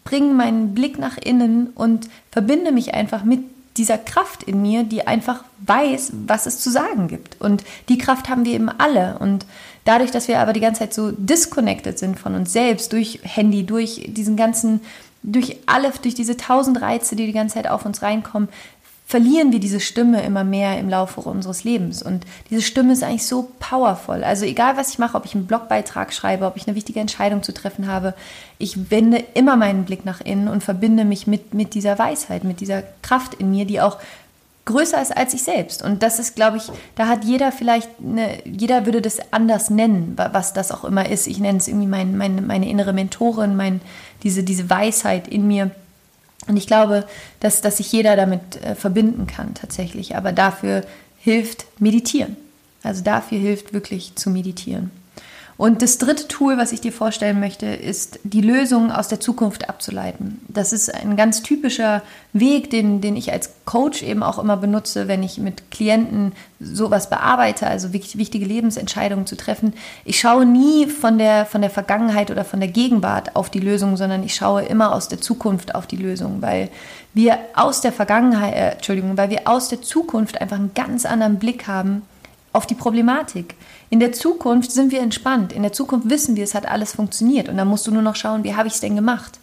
bringe 0.03 0.33
meinen 0.33 0.73
Blick 0.73 0.97
nach 0.97 1.17
innen 1.17 1.67
und 1.75 2.09
verbinde 2.31 2.71
mich 2.71 2.93
einfach 2.93 3.23
mit 3.23 3.41
dieser 3.77 3.97
Kraft 3.97 4.43
in 4.43 4.61
mir, 4.61 4.83
die 4.83 5.07
einfach 5.07 5.43
weiß, 5.65 6.11
was 6.27 6.45
es 6.45 6.59
zu 6.59 6.69
sagen 6.69 7.07
gibt. 7.07 7.39
Und 7.39 7.63
die 7.87 7.97
Kraft 7.97 8.29
haben 8.29 8.43
wir 8.43 8.53
eben 8.53 8.69
alle. 8.69 9.17
Und 9.19 9.45
dadurch, 9.85 10.11
dass 10.11 10.27
wir 10.27 10.39
aber 10.39 10.53
die 10.53 10.59
ganze 10.59 10.79
Zeit 10.79 10.93
so 10.93 11.11
disconnected 11.11 11.97
sind 11.97 12.19
von 12.19 12.35
uns 12.35 12.51
selbst, 12.51 12.91
durch 12.91 13.19
Handy, 13.23 13.65
durch 13.65 14.03
diesen 14.07 14.35
ganzen 14.35 14.81
durch 15.23 15.57
alle, 15.67 15.91
durch 16.01 16.15
diese 16.15 16.37
tausend 16.37 16.81
Reize, 16.81 17.15
die 17.15 17.27
die 17.27 17.31
ganze 17.31 17.55
Zeit 17.55 17.67
auf 17.67 17.85
uns 17.85 18.01
reinkommen, 18.01 18.49
verlieren 19.11 19.51
wir 19.51 19.59
diese 19.59 19.81
Stimme 19.81 20.21
immer 20.21 20.45
mehr 20.45 20.79
im 20.79 20.87
Laufe 20.87 21.19
unseres 21.19 21.65
Lebens. 21.65 22.01
Und 22.01 22.25
diese 22.49 22.61
Stimme 22.61 22.93
ist 22.93 23.03
eigentlich 23.03 23.27
so 23.27 23.51
powerful. 23.59 24.23
Also 24.23 24.45
egal, 24.45 24.77
was 24.77 24.91
ich 24.91 24.99
mache, 24.99 25.17
ob 25.17 25.25
ich 25.25 25.35
einen 25.35 25.47
Blogbeitrag 25.47 26.13
schreibe, 26.13 26.45
ob 26.45 26.55
ich 26.55 26.65
eine 26.65 26.77
wichtige 26.77 27.01
Entscheidung 27.01 27.43
zu 27.43 27.53
treffen 27.53 27.87
habe, 27.87 28.13
ich 28.57 28.89
wende 28.89 29.21
immer 29.33 29.57
meinen 29.57 29.83
Blick 29.83 30.05
nach 30.05 30.21
innen 30.21 30.47
und 30.47 30.63
verbinde 30.63 31.03
mich 31.03 31.27
mit, 31.27 31.53
mit 31.53 31.73
dieser 31.73 31.99
Weisheit, 31.99 32.45
mit 32.45 32.61
dieser 32.61 32.83
Kraft 33.01 33.33
in 33.33 33.51
mir, 33.51 33.65
die 33.65 33.81
auch 33.81 33.97
größer 34.63 35.01
ist 35.01 35.17
als 35.17 35.33
ich 35.33 35.43
selbst. 35.43 35.83
Und 35.83 36.03
das 36.03 36.17
ist, 36.17 36.37
glaube 36.37 36.55
ich, 36.55 36.71
da 36.95 37.07
hat 37.07 37.25
jeder 37.25 37.51
vielleicht, 37.51 37.89
eine, 38.01 38.37
jeder 38.45 38.85
würde 38.85 39.01
das 39.01 39.19
anders 39.33 39.69
nennen, 39.69 40.13
was 40.15 40.53
das 40.53 40.71
auch 40.71 40.85
immer 40.85 41.09
ist. 41.09 41.27
Ich 41.27 41.39
nenne 41.39 41.57
es 41.57 41.67
irgendwie 41.67 41.87
mein, 41.87 42.15
mein, 42.15 42.47
meine 42.47 42.69
innere 42.69 42.93
Mentorin, 42.93 43.57
mein, 43.57 43.81
diese, 44.23 44.43
diese 44.43 44.69
Weisheit 44.69 45.27
in 45.27 45.47
mir. 45.47 45.71
Und 46.47 46.57
ich 46.57 46.67
glaube, 46.67 47.05
dass, 47.39 47.61
dass 47.61 47.77
sich 47.77 47.91
jeder 47.91 48.15
damit 48.15 48.61
äh, 48.63 48.75
verbinden 48.75 49.27
kann 49.27 49.53
tatsächlich. 49.53 50.15
Aber 50.15 50.31
dafür 50.31 50.83
hilft 51.19 51.65
Meditieren. 51.79 52.35
Also 52.83 53.03
dafür 53.03 53.37
hilft 53.37 53.73
wirklich 53.73 54.15
zu 54.15 54.29
meditieren. 54.29 54.91
Und 55.61 55.83
das 55.83 55.99
dritte 55.99 56.27
Tool, 56.27 56.57
was 56.57 56.71
ich 56.71 56.81
dir 56.81 56.91
vorstellen 56.91 57.39
möchte, 57.39 57.67
ist 57.67 58.19
die 58.23 58.41
Lösung 58.41 58.91
aus 58.91 59.09
der 59.09 59.19
Zukunft 59.19 59.69
abzuleiten. 59.69 60.41
Das 60.47 60.73
ist 60.73 60.91
ein 60.91 61.15
ganz 61.15 61.43
typischer 61.43 62.01
Weg, 62.33 62.71
den, 62.71 62.99
den 62.99 63.15
ich 63.15 63.31
als 63.31 63.51
Coach 63.65 64.01
eben 64.01 64.23
auch 64.23 64.39
immer 64.39 64.57
benutze, 64.57 65.07
wenn 65.07 65.21
ich 65.21 65.37
mit 65.37 65.69
Klienten 65.69 66.31
sowas 66.59 67.11
bearbeite, 67.11 67.67
also 67.67 67.93
wichtige 67.93 68.43
Lebensentscheidungen 68.43 69.27
zu 69.27 69.37
treffen. 69.37 69.73
Ich 70.03 70.19
schaue 70.19 70.47
nie 70.47 70.87
von 70.87 71.19
der, 71.19 71.45
von 71.45 71.61
der 71.61 71.69
Vergangenheit 71.69 72.31
oder 72.31 72.43
von 72.43 72.59
der 72.59 72.69
Gegenwart 72.69 73.35
auf 73.35 73.51
die 73.51 73.59
Lösung, 73.59 73.97
sondern 73.97 74.23
ich 74.23 74.33
schaue 74.33 74.63
immer 74.63 74.95
aus 74.95 75.09
der 75.09 75.21
Zukunft 75.21 75.75
auf 75.75 75.85
die 75.85 75.97
Lösung, 75.97 76.41
weil 76.41 76.69
wir 77.13 77.37
aus 77.53 77.81
der 77.81 77.91
Vergangenheit, 77.91 78.55
äh, 78.55 78.71
Entschuldigung, 78.71 79.15
weil 79.15 79.29
wir 79.29 79.41
aus 79.45 79.69
der 79.69 79.83
Zukunft 79.83 80.41
einfach 80.41 80.57
einen 80.57 80.73
ganz 80.73 81.05
anderen 81.05 81.37
Blick 81.37 81.67
haben 81.67 82.01
auf 82.51 82.65
die 82.65 82.75
Problematik. 82.75 83.55
In 83.91 83.99
der 83.99 84.13
Zukunft 84.13 84.71
sind 84.71 84.93
wir 84.93 85.01
entspannt. 85.01 85.51
In 85.51 85.63
der 85.63 85.73
Zukunft 85.73 86.09
wissen 86.09 86.37
wir, 86.37 86.45
es 86.45 86.55
hat 86.55 86.65
alles 86.65 86.93
funktioniert. 86.93 87.49
Und 87.49 87.57
dann 87.57 87.67
musst 87.67 87.85
du 87.85 87.91
nur 87.91 88.01
noch 88.01 88.15
schauen, 88.15 88.45
wie 88.45 88.55
habe 88.55 88.69
ich 88.69 88.75
es 88.75 88.79
denn 88.79 88.95
gemacht? 88.95 89.37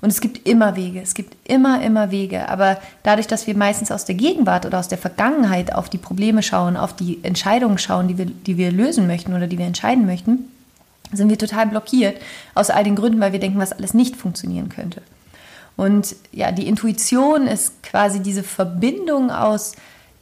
Und 0.00 0.10
es 0.10 0.20
gibt 0.20 0.46
immer 0.46 0.76
Wege. 0.76 1.00
Es 1.02 1.14
gibt 1.14 1.36
immer, 1.50 1.82
immer 1.82 2.12
Wege. 2.12 2.48
Aber 2.48 2.80
dadurch, 3.02 3.26
dass 3.26 3.48
wir 3.48 3.56
meistens 3.56 3.90
aus 3.90 4.04
der 4.04 4.14
Gegenwart 4.14 4.64
oder 4.66 4.78
aus 4.78 4.86
der 4.86 4.98
Vergangenheit 4.98 5.74
auf 5.74 5.88
die 5.88 5.98
Probleme 5.98 6.44
schauen, 6.44 6.76
auf 6.76 6.94
die 6.94 7.18
Entscheidungen 7.24 7.76
schauen, 7.78 8.06
die 8.06 8.18
wir, 8.18 8.26
die 8.26 8.56
wir 8.56 8.70
lösen 8.70 9.08
möchten 9.08 9.34
oder 9.34 9.48
die 9.48 9.58
wir 9.58 9.66
entscheiden 9.66 10.06
möchten, 10.06 10.48
sind 11.12 11.28
wir 11.28 11.38
total 11.38 11.66
blockiert 11.66 12.22
aus 12.54 12.70
all 12.70 12.84
den 12.84 12.94
Gründen, 12.94 13.18
weil 13.18 13.32
wir 13.32 13.40
denken, 13.40 13.58
was 13.58 13.72
alles 13.72 13.94
nicht 13.94 14.14
funktionieren 14.14 14.68
könnte. 14.68 15.02
Und 15.76 16.14
ja, 16.30 16.52
die 16.52 16.68
Intuition 16.68 17.48
ist 17.48 17.82
quasi 17.82 18.20
diese 18.20 18.44
Verbindung 18.44 19.32
aus 19.32 19.72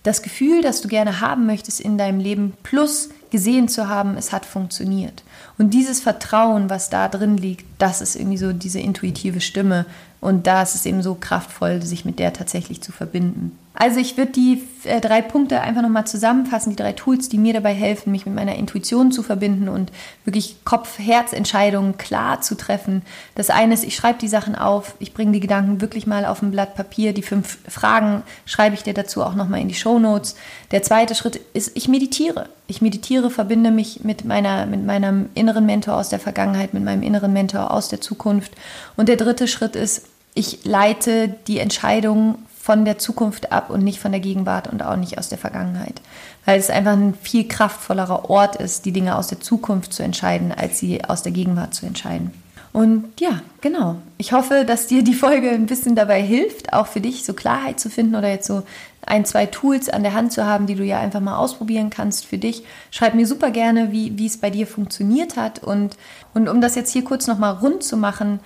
das 0.02 0.22
Gefühl, 0.22 0.62
das 0.62 0.80
du 0.80 0.88
gerne 0.88 1.20
haben 1.20 1.44
möchtest 1.44 1.80
in 1.80 1.98
deinem 1.98 2.20
Leben, 2.20 2.54
plus 2.62 3.10
gesehen 3.30 3.68
zu 3.68 3.88
haben, 3.88 4.16
es 4.16 4.32
hat 4.32 4.46
funktioniert. 4.46 5.22
Und 5.58 5.70
dieses 5.70 6.00
Vertrauen, 6.00 6.70
was 6.70 6.90
da 6.90 7.08
drin 7.08 7.36
liegt, 7.36 7.64
das 7.78 8.00
ist 8.00 8.16
irgendwie 8.16 8.38
so 8.38 8.52
diese 8.52 8.80
intuitive 8.80 9.40
Stimme. 9.40 9.86
Und 10.20 10.46
da 10.46 10.62
ist 10.62 10.74
es 10.74 10.86
eben 10.86 11.02
so 11.02 11.14
kraftvoll, 11.14 11.82
sich 11.82 12.04
mit 12.04 12.18
der 12.18 12.32
tatsächlich 12.32 12.82
zu 12.82 12.92
verbinden. 12.92 13.58
Also 13.78 14.00
ich 14.00 14.16
würde 14.16 14.32
die 14.32 14.62
äh, 14.84 15.02
drei 15.02 15.20
Punkte 15.20 15.60
einfach 15.60 15.82
nochmal 15.82 16.06
zusammenfassen, 16.06 16.70
die 16.70 16.76
drei 16.76 16.94
Tools, 16.94 17.28
die 17.28 17.36
mir 17.36 17.52
dabei 17.52 17.74
helfen, 17.74 18.10
mich 18.10 18.24
mit 18.24 18.34
meiner 18.34 18.56
Intuition 18.56 19.12
zu 19.12 19.22
verbinden 19.22 19.68
und 19.68 19.92
wirklich 20.24 20.56
Kopf-Herz-Entscheidungen 20.64 21.98
klar 21.98 22.40
zu 22.40 22.54
treffen. 22.54 23.02
Das 23.34 23.50
eine 23.50 23.74
ist, 23.74 23.84
ich 23.84 23.94
schreibe 23.94 24.18
die 24.18 24.28
Sachen 24.28 24.56
auf, 24.56 24.94
ich 24.98 25.12
bringe 25.12 25.32
die 25.32 25.40
Gedanken 25.40 25.82
wirklich 25.82 26.06
mal 26.06 26.24
auf 26.24 26.40
ein 26.40 26.52
Blatt 26.52 26.74
Papier. 26.74 27.12
Die 27.12 27.20
fünf 27.20 27.58
Fragen 27.68 28.22
schreibe 28.46 28.74
ich 28.74 28.82
dir 28.82 28.94
dazu 28.94 29.22
auch 29.22 29.34
nochmal 29.34 29.60
in 29.60 29.68
die 29.68 29.74
Show 29.74 29.98
Notes. 29.98 30.36
Der 30.70 30.82
zweite 30.82 31.14
Schritt 31.14 31.36
ist, 31.52 31.72
ich 31.74 31.86
meditiere. 31.86 32.48
Ich 32.68 32.80
meditiere, 32.80 33.28
verbinde 33.28 33.70
mich 33.70 34.04
mit, 34.04 34.24
meiner, 34.24 34.64
mit 34.64 34.86
meinem 34.86 35.28
inneren 35.34 35.66
Mentor 35.66 35.96
aus 35.96 36.08
der 36.08 36.18
Vergangenheit, 36.18 36.72
mit 36.72 36.82
meinem 36.82 37.02
inneren 37.02 37.34
Mentor 37.34 37.70
aus 37.70 37.90
der 37.90 38.00
Zukunft. 38.00 38.52
Und 38.96 39.10
der 39.10 39.16
dritte 39.16 39.46
Schritt 39.46 39.76
ist, 39.76 40.06
ich 40.32 40.64
leite 40.64 41.28
die 41.46 41.58
Entscheidung 41.58 42.36
von 42.66 42.84
der 42.84 42.98
Zukunft 42.98 43.52
ab 43.52 43.70
und 43.70 43.84
nicht 43.84 44.00
von 44.00 44.10
der 44.10 44.20
Gegenwart 44.20 44.66
und 44.66 44.82
auch 44.82 44.96
nicht 44.96 45.18
aus 45.18 45.28
der 45.28 45.38
Vergangenheit. 45.38 46.02
Weil 46.44 46.58
es 46.58 46.68
einfach 46.68 46.94
ein 46.94 47.14
viel 47.14 47.46
kraftvollerer 47.46 48.28
Ort 48.28 48.56
ist, 48.56 48.86
die 48.86 48.90
Dinge 48.90 49.16
aus 49.16 49.28
der 49.28 49.38
Zukunft 49.38 49.92
zu 49.92 50.02
entscheiden, 50.02 50.50
als 50.50 50.80
sie 50.80 51.04
aus 51.04 51.22
der 51.22 51.30
Gegenwart 51.30 51.74
zu 51.74 51.86
entscheiden. 51.86 52.32
Und 52.72 53.04
ja, 53.20 53.40
genau. 53.60 53.98
Ich 54.18 54.32
hoffe, 54.32 54.64
dass 54.66 54.88
dir 54.88 55.04
die 55.04 55.14
Folge 55.14 55.50
ein 55.50 55.66
bisschen 55.66 55.94
dabei 55.94 56.20
hilft, 56.20 56.72
auch 56.72 56.88
für 56.88 57.00
dich 57.00 57.24
so 57.24 57.34
Klarheit 57.34 57.78
zu 57.78 57.88
finden 57.88 58.16
oder 58.16 58.30
jetzt 58.30 58.48
so 58.48 58.64
ein, 59.06 59.24
zwei 59.24 59.46
Tools 59.46 59.88
an 59.88 60.02
der 60.02 60.14
Hand 60.14 60.32
zu 60.32 60.44
haben, 60.44 60.66
die 60.66 60.74
du 60.74 60.82
ja 60.82 60.98
einfach 60.98 61.20
mal 61.20 61.36
ausprobieren 61.36 61.90
kannst 61.90 62.26
für 62.26 62.36
dich. 62.36 62.64
Schreib 62.90 63.14
mir 63.14 63.28
super 63.28 63.52
gerne, 63.52 63.92
wie, 63.92 64.18
wie 64.18 64.26
es 64.26 64.38
bei 64.38 64.50
dir 64.50 64.66
funktioniert 64.66 65.36
hat. 65.36 65.62
Und, 65.62 65.96
und 66.34 66.48
um 66.48 66.60
das 66.60 66.74
jetzt 66.74 66.90
hier 66.90 67.04
kurz 67.04 67.28
nochmal 67.28 67.54
rund 67.54 67.84
zu 67.84 67.96
machen, 67.96 68.40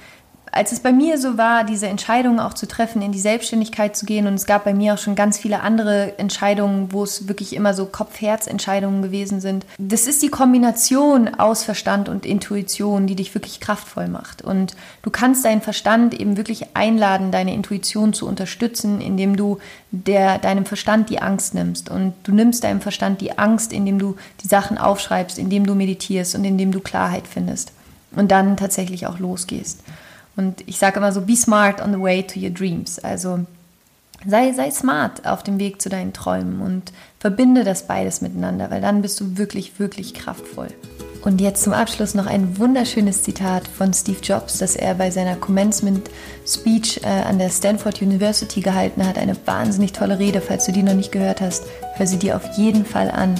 als 0.52 0.72
es 0.72 0.80
bei 0.80 0.92
mir 0.92 1.18
so 1.18 1.38
war, 1.38 1.64
diese 1.64 1.86
Entscheidung 1.86 2.40
auch 2.40 2.54
zu 2.54 2.66
treffen, 2.66 3.02
in 3.02 3.12
die 3.12 3.20
Selbstständigkeit 3.20 3.96
zu 3.96 4.04
gehen, 4.06 4.26
und 4.26 4.34
es 4.34 4.46
gab 4.46 4.64
bei 4.64 4.74
mir 4.74 4.94
auch 4.94 4.98
schon 4.98 5.14
ganz 5.14 5.38
viele 5.38 5.60
andere 5.60 6.18
Entscheidungen, 6.18 6.92
wo 6.92 7.04
es 7.04 7.28
wirklich 7.28 7.54
immer 7.54 7.72
so 7.74 7.86
Kopf-Herz-Entscheidungen 7.86 9.02
gewesen 9.02 9.40
sind. 9.40 9.64
Das 9.78 10.06
ist 10.06 10.22
die 10.22 10.28
Kombination 10.28 11.34
aus 11.36 11.62
Verstand 11.62 12.08
und 12.08 12.26
Intuition, 12.26 13.06
die 13.06 13.14
dich 13.14 13.34
wirklich 13.34 13.60
kraftvoll 13.60 14.08
macht. 14.08 14.42
Und 14.42 14.74
du 15.02 15.10
kannst 15.10 15.44
deinen 15.44 15.60
Verstand 15.60 16.18
eben 16.18 16.36
wirklich 16.36 16.74
einladen, 16.74 17.30
deine 17.30 17.54
Intuition 17.54 18.12
zu 18.12 18.26
unterstützen, 18.26 19.00
indem 19.00 19.36
du 19.36 19.58
der, 19.92 20.38
deinem 20.38 20.66
Verstand 20.66 21.10
die 21.10 21.22
Angst 21.22 21.54
nimmst. 21.54 21.88
Und 21.90 22.14
du 22.24 22.32
nimmst 22.32 22.64
deinem 22.64 22.80
Verstand 22.80 23.20
die 23.20 23.38
Angst, 23.38 23.72
indem 23.72 23.98
du 23.98 24.16
die 24.42 24.48
Sachen 24.48 24.78
aufschreibst, 24.78 25.38
indem 25.38 25.66
du 25.66 25.74
meditierst 25.74 26.34
und 26.34 26.44
indem 26.44 26.72
du 26.72 26.80
Klarheit 26.80 27.26
findest. 27.26 27.72
Und 28.16 28.32
dann 28.32 28.56
tatsächlich 28.56 29.06
auch 29.06 29.20
losgehst. 29.20 29.80
Und 30.40 30.66
ich 30.66 30.78
sage 30.78 30.96
immer 30.96 31.12
so, 31.12 31.20
be 31.20 31.36
smart 31.36 31.82
on 31.82 31.92
the 31.92 32.00
way 32.00 32.22
to 32.22 32.40
your 32.40 32.48
dreams. 32.48 32.98
Also 32.98 33.40
sei, 34.26 34.54
sei 34.54 34.70
smart 34.70 35.26
auf 35.26 35.42
dem 35.42 35.58
Weg 35.58 35.82
zu 35.82 35.90
deinen 35.90 36.14
Träumen 36.14 36.62
und 36.62 36.92
verbinde 37.18 37.62
das 37.62 37.86
beides 37.86 38.22
miteinander, 38.22 38.70
weil 38.70 38.80
dann 38.80 39.02
bist 39.02 39.20
du 39.20 39.36
wirklich, 39.36 39.78
wirklich 39.78 40.14
kraftvoll. 40.14 40.68
Und 41.20 41.42
jetzt 41.42 41.62
zum 41.62 41.74
Abschluss 41.74 42.14
noch 42.14 42.24
ein 42.24 42.56
wunderschönes 42.56 43.22
Zitat 43.22 43.68
von 43.68 43.92
Steve 43.92 44.20
Jobs, 44.22 44.56
das 44.56 44.76
er 44.76 44.94
bei 44.94 45.10
seiner 45.10 45.36
Commencement 45.36 46.08
Speech 46.46 47.02
äh, 47.02 47.08
an 47.08 47.38
der 47.38 47.50
Stanford 47.50 48.00
University 48.00 48.62
gehalten 48.62 49.06
hat. 49.06 49.18
Eine 49.18 49.36
wahnsinnig 49.44 49.92
tolle 49.92 50.18
Rede. 50.18 50.40
Falls 50.40 50.64
du 50.64 50.72
die 50.72 50.82
noch 50.82 50.94
nicht 50.94 51.12
gehört 51.12 51.42
hast, 51.42 51.64
hör 51.96 52.06
sie 52.06 52.18
dir 52.18 52.36
auf 52.36 52.56
jeden 52.56 52.86
Fall 52.86 53.10
an. 53.10 53.34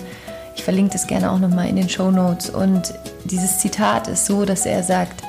Ich 0.55 0.65
verlinke 0.65 0.93
das 0.93 1.07
gerne 1.07 1.33
auch 1.33 1.39
nochmal 1.39 1.71
in 1.71 1.77
den 1.77 1.89
Show 1.89 2.11
Notes. 2.11 2.51
Und 2.51 2.93
dieses 3.25 3.61
Zitat 3.61 4.09
ist 4.09 4.27
so, 4.27 4.45
dass 4.45 4.67
er 4.67 4.83
sagt, 4.83 5.23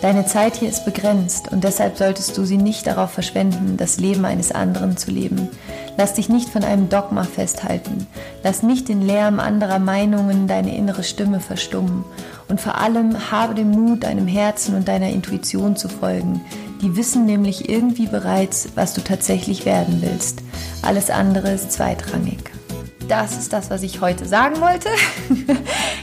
Deine 0.00 0.26
Zeit 0.26 0.54
hier 0.54 0.68
ist 0.68 0.84
begrenzt 0.84 1.50
und 1.50 1.64
deshalb 1.64 1.98
solltest 1.98 2.38
du 2.38 2.44
sie 2.44 2.56
nicht 2.56 2.86
darauf 2.86 3.10
verschwenden, 3.10 3.76
das 3.76 3.98
Leben 3.98 4.24
eines 4.24 4.52
anderen 4.52 4.96
zu 4.96 5.10
leben. 5.10 5.48
Lass 5.96 6.14
dich 6.14 6.28
nicht 6.28 6.48
von 6.48 6.62
einem 6.62 6.88
Dogma 6.88 7.24
festhalten. 7.24 8.06
Lass 8.44 8.62
nicht 8.62 8.88
den 8.88 9.02
Lärm 9.02 9.40
anderer 9.40 9.80
Meinungen 9.80 10.46
deine 10.46 10.76
innere 10.76 11.02
Stimme 11.02 11.40
verstummen. 11.40 12.04
Und 12.48 12.60
vor 12.60 12.78
allem 12.78 13.32
habe 13.32 13.56
den 13.56 13.72
Mut, 13.72 14.04
deinem 14.04 14.28
Herzen 14.28 14.76
und 14.76 14.86
deiner 14.86 15.08
Intuition 15.08 15.74
zu 15.74 15.88
folgen. 15.88 16.42
Die 16.80 16.94
wissen 16.94 17.26
nämlich 17.26 17.68
irgendwie 17.68 18.06
bereits, 18.06 18.68
was 18.76 18.94
du 18.94 19.00
tatsächlich 19.00 19.66
werden 19.66 19.98
willst. 20.00 20.42
Alles 20.80 21.10
andere 21.10 21.50
ist 21.50 21.72
zweitrangig 21.72 22.57
das 23.08 23.38
ist 23.38 23.52
das, 23.52 23.70
was 23.70 23.82
ich 23.82 24.00
heute 24.00 24.26
sagen 24.26 24.60
wollte. 24.60 24.88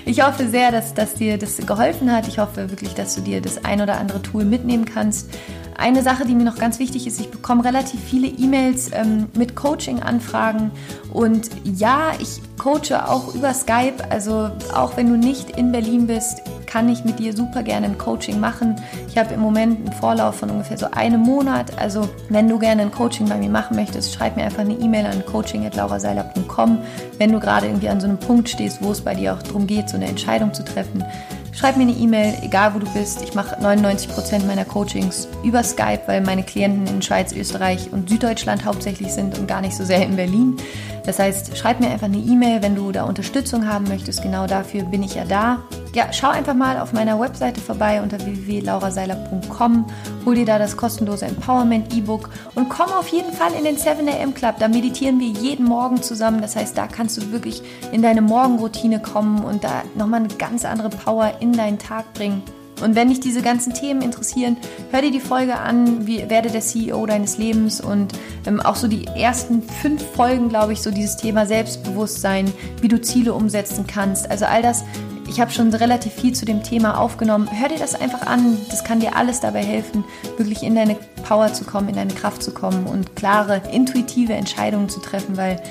Ich 0.07 0.23
hoffe 0.23 0.47
sehr, 0.47 0.71
dass, 0.71 0.93
dass 0.93 1.15
dir 1.15 1.39
das 1.39 1.57
geholfen 1.57 2.11
hat. 2.11 2.27
Ich 2.27 2.37
hoffe 2.37 2.69
wirklich, 2.69 2.93
dass 2.93 3.15
du 3.15 3.21
dir 3.21 3.41
das 3.41 3.65
ein 3.65 3.81
oder 3.81 3.97
andere 3.97 4.21
Tool 4.21 4.45
mitnehmen 4.45 4.85
kannst. 4.85 5.31
Eine 5.75 6.03
Sache, 6.03 6.25
die 6.25 6.35
mir 6.35 6.43
noch 6.43 6.59
ganz 6.59 6.77
wichtig 6.77 7.07
ist, 7.07 7.19
ich 7.19 7.29
bekomme 7.29 7.65
relativ 7.65 7.99
viele 8.01 8.27
E-Mails 8.27 8.91
ähm, 8.93 9.29
mit 9.35 9.55
Coaching-Anfragen 9.55 10.69
und 11.11 11.49
ja, 11.63 12.11
ich 12.19 12.39
coache 12.59 13.09
auch 13.09 13.33
über 13.33 13.51
Skype. 13.55 13.95
Also 14.11 14.51
auch 14.75 14.95
wenn 14.95 15.09
du 15.09 15.17
nicht 15.17 15.49
in 15.49 15.71
Berlin 15.71 16.05
bist, 16.05 16.41
kann 16.65 16.89
ich 16.89 17.03
mit 17.05 17.19
dir 17.19 17.35
super 17.35 17.63
gerne 17.63 17.87
ein 17.87 17.97
Coaching 17.97 18.39
machen. 18.39 18.75
Ich 19.07 19.17
habe 19.17 19.33
im 19.33 19.39
Moment 19.39 19.79
einen 19.79 19.93
Vorlauf 19.93 20.35
von 20.35 20.49
ungefähr 20.49 20.77
so 20.77 20.87
einem 20.91 21.21
Monat. 21.21 21.77
Also 21.77 22.09
wenn 22.29 22.47
du 22.47 22.59
gerne 22.59 22.83
ein 22.83 22.91
Coaching 22.91 23.27
bei 23.27 23.37
mir 23.37 23.49
machen 23.49 23.75
möchtest, 23.75 24.13
schreib 24.13 24.35
mir 24.35 24.43
einfach 24.43 24.59
eine 24.59 24.73
E-Mail 24.73 25.05
an 25.05 25.25
coaching.lauraseiler.com. 25.25 26.79
Wenn 27.17 27.31
du 27.31 27.39
gerade 27.39 27.67
irgendwie 27.67 27.89
an 27.89 27.99
so 27.99 28.07
einem 28.07 28.17
Punkt 28.17 28.49
stehst, 28.49 28.81
wo 28.81 28.91
es 28.91 29.01
bei 29.01 29.15
dir 29.15 29.33
auch 29.33 29.43
darum 29.43 29.67
geht, 29.67 29.89
so 29.89 29.95
eine 29.95 30.07
Entscheidung 30.07 30.53
zu 30.53 30.63
treffen, 30.63 31.03
schreib 31.51 31.77
mir 31.77 31.83
eine 31.83 31.93
E-Mail, 31.93 32.35
egal 32.41 32.73
wo 32.75 32.79
du 32.79 32.87
bist. 32.93 33.21
Ich 33.23 33.33
mache 33.33 33.55
99% 33.55 34.45
meiner 34.45 34.65
Coachings 34.65 35.27
über 35.43 35.63
Skype, 35.63 36.01
weil 36.07 36.21
meine 36.21 36.43
Klienten 36.43 36.87
in 36.87 37.01
Schweiz, 37.01 37.31
Österreich 37.33 37.91
und 37.91 38.09
Süddeutschland 38.09 38.65
hauptsächlich 38.65 39.13
sind 39.13 39.37
und 39.39 39.47
gar 39.47 39.61
nicht 39.61 39.75
so 39.75 39.85
sehr 39.85 40.03
in 40.03 40.15
Berlin. 40.15 40.57
Das 41.05 41.19
heißt, 41.19 41.57
schreib 41.57 41.79
mir 41.79 41.89
einfach 41.89 42.07
eine 42.07 42.17
E-Mail, 42.17 42.61
wenn 42.61 42.75
du 42.75 42.91
da 42.91 43.03
Unterstützung 43.03 43.67
haben 43.67 43.87
möchtest. 43.87 44.21
Genau 44.21 44.47
dafür 44.47 44.83
bin 44.83 45.03
ich 45.03 45.15
ja 45.15 45.25
da. 45.25 45.63
Ja, 45.93 46.11
schau 46.11 46.29
einfach 46.29 46.53
mal 46.53 46.79
auf 46.79 46.93
meiner 46.93 47.19
Webseite 47.19 47.61
vorbei 47.61 48.01
unter 48.01 48.19
www.lauraseiler.com. 48.19 49.85
Hol 50.25 50.35
dir 50.35 50.45
da 50.45 50.59
das 50.59 50.75
kostenlose 50.75 51.25
Empowerment 51.25 51.95
E-Book 51.95 52.29
und 52.55 52.69
komm 52.69 52.91
auf 52.91 53.07
jeden 53.09 53.31
Fall 53.31 53.53
in 53.53 53.63
den 53.63 53.77
7 53.77 54.07
AM 54.07 54.33
Club. 54.33 54.55
Da 54.59 54.67
meditieren 54.67 55.19
wir 55.19 55.27
jeden 55.27 55.65
Morgen 55.65 56.01
zusammen. 56.01 56.41
Das 56.41 56.55
heißt, 56.55 56.77
da 56.77 56.87
kannst 56.87 57.17
du 57.17 57.31
wirklich 57.31 57.61
in 57.91 58.01
deine 58.01 58.21
Morgenroutine 58.21 58.99
kommen 58.99 59.43
und 59.43 59.63
da 59.63 59.83
nochmal 59.95 60.21
eine 60.21 60.29
ganz 60.29 60.65
andere 60.65 60.89
Power 60.89 61.33
in 61.39 61.53
deinen 61.53 61.79
Tag 61.79 62.13
bringen. 62.13 62.43
Und 62.81 62.95
wenn 62.95 63.09
dich 63.09 63.19
diese 63.19 63.41
ganzen 63.41 63.73
Themen 63.73 64.01
interessieren, 64.01 64.57
hör 64.91 65.01
dir 65.01 65.11
die 65.11 65.19
Folge 65.19 65.57
an, 65.57 66.05
wie 66.07 66.29
werde 66.29 66.49
der 66.49 66.61
CEO 66.61 67.05
deines 67.05 67.37
Lebens 67.37 67.79
und 67.79 68.13
ähm, 68.45 68.59
auch 68.59 68.75
so 68.75 68.87
die 68.87 69.07
ersten 69.07 69.61
fünf 69.61 70.03
Folgen, 70.11 70.49
glaube 70.49 70.73
ich, 70.73 70.81
so 70.81 70.91
dieses 70.91 71.17
Thema 71.17 71.45
Selbstbewusstsein, 71.45 72.51
wie 72.81 72.87
du 72.87 73.01
Ziele 73.01 73.33
umsetzen 73.33 73.87
kannst. 73.87 74.29
Also 74.29 74.45
all 74.45 74.61
das, 74.61 74.83
ich 75.27 75.39
habe 75.39 75.51
schon 75.51 75.73
relativ 75.73 76.13
viel 76.13 76.33
zu 76.33 76.45
dem 76.45 76.63
Thema 76.63 76.99
aufgenommen. 76.99 77.49
Hör 77.51 77.69
dir 77.69 77.79
das 77.79 77.95
einfach 77.95 78.27
an, 78.27 78.57
das 78.69 78.83
kann 78.83 78.99
dir 78.99 79.15
alles 79.15 79.39
dabei 79.39 79.63
helfen, 79.63 80.03
wirklich 80.37 80.63
in 80.63 80.75
deine 80.75 80.95
Power 81.23 81.53
zu 81.53 81.63
kommen, 81.63 81.89
in 81.89 81.95
deine 81.95 82.13
Kraft 82.13 82.43
zu 82.43 82.51
kommen 82.51 82.85
und 82.87 83.15
klare, 83.15 83.61
intuitive 83.71 84.33
Entscheidungen 84.33 84.89
zu 84.89 84.99
treffen, 84.99 85.37
weil 85.37 85.61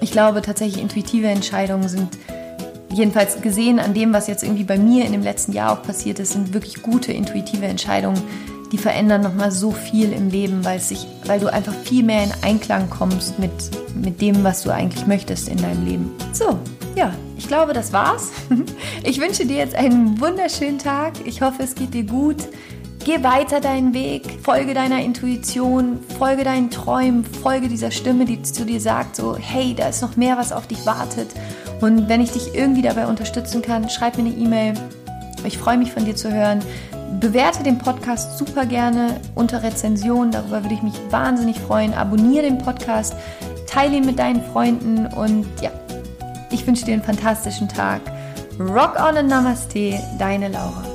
ich 0.00 0.12
glaube 0.12 0.42
tatsächlich, 0.42 0.82
intuitive 0.82 1.28
Entscheidungen 1.28 1.88
sind 1.88 2.10
jedenfalls 2.94 3.40
gesehen 3.42 3.78
an 3.78 3.94
dem, 3.94 4.12
was 4.12 4.26
jetzt 4.26 4.42
irgendwie 4.42 4.64
bei 4.64 4.78
mir 4.78 5.04
in 5.04 5.12
dem 5.12 5.22
letzten 5.22 5.52
Jahr 5.52 5.72
auch 5.72 5.82
passiert 5.82 6.18
ist, 6.18 6.32
sind 6.32 6.54
wirklich 6.54 6.82
gute 6.82 7.12
intuitive 7.12 7.66
Entscheidungen, 7.66 8.20
die 8.72 8.78
verändern 8.78 9.22
nochmal 9.22 9.50
so 9.50 9.70
viel 9.70 10.12
im 10.12 10.30
Leben, 10.30 10.64
weil, 10.64 10.80
sich, 10.80 11.06
weil 11.26 11.40
du 11.40 11.52
einfach 11.52 11.74
viel 11.74 12.02
mehr 12.02 12.24
in 12.24 12.32
Einklang 12.42 12.88
kommst 12.90 13.38
mit, 13.38 13.52
mit 13.94 14.20
dem, 14.20 14.42
was 14.42 14.62
du 14.62 14.70
eigentlich 14.70 15.06
möchtest 15.06 15.48
in 15.48 15.58
deinem 15.58 15.84
Leben. 15.84 16.10
So, 16.32 16.58
ja, 16.96 17.12
ich 17.36 17.46
glaube, 17.48 17.72
das 17.72 17.92
war's. 17.92 18.30
Ich 19.06 19.20
wünsche 19.20 19.44
dir 19.44 19.56
jetzt 19.56 19.74
einen 19.74 20.18
wunderschönen 20.18 20.78
Tag. 20.78 21.12
Ich 21.26 21.42
hoffe, 21.42 21.62
es 21.62 21.74
geht 21.74 21.92
dir 21.92 22.04
gut. 22.04 22.36
Geh 23.04 23.22
weiter 23.22 23.60
deinen 23.60 23.92
Weg, 23.92 24.38
folge 24.42 24.72
deiner 24.72 25.02
Intuition, 25.02 26.00
folge 26.18 26.42
deinen 26.42 26.70
Träumen, 26.70 27.22
folge 27.22 27.68
dieser 27.68 27.90
Stimme, 27.90 28.24
die 28.24 28.40
zu 28.40 28.64
dir 28.64 28.80
sagt, 28.80 29.16
so, 29.16 29.36
hey, 29.36 29.74
da 29.74 29.88
ist 29.88 30.00
noch 30.00 30.16
mehr, 30.16 30.38
was 30.38 30.52
auf 30.52 30.66
dich 30.66 30.86
wartet. 30.86 31.28
Und 31.82 32.08
wenn 32.08 32.22
ich 32.22 32.32
dich 32.32 32.54
irgendwie 32.54 32.80
dabei 32.80 33.06
unterstützen 33.06 33.60
kann, 33.60 33.90
schreib 33.90 34.16
mir 34.16 34.24
eine 34.24 34.34
E-Mail. 34.34 34.72
Ich 35.44 35.58
freue 35.58 35.76
mich 35.76 35.92
von 35.92 36.06
dir 36.06 36.16
zu 36.16 36.32
hören. 36.32 36.60
Bewerte 37.20 37.62
den 37.62 37.76
Podcast 37.76 38.38
super 38.38 38.64
gerne 38.64 39.20
unter 39.34 39.62
Rezension, 39.62 40.30
darüber 40.30 40.62
würde 40.62 40.74
ich 40.74 40.82
mich 40.82 40.98
wahnsinnig 41.10 41.60
freuen. 41.60 41.92
Abonniere 41.92 42.44
den 42.44 42.56
Podcast, 42.56 43.14
teile 43.66 43.98
ihn 43.98 44.06
mit 44.06 44.18
deinen 44.18 44.42
Freunden 44.42 45.08
und 45.08 45.44
ja, 45.60 45.70
ich 46.50 46.66
wünsche 46.66 46.86
dir 46.86 46.94
einen 46.94 47.02
fantastischen 47.02 47.68
Tag. 47.68 48.00
Rock 48.58 48.96
on 48.98 49.18
and 49.18 49.28
Namaste, 49.28 49.98
deine 50.18 50.48
Laura. 50.48 50.93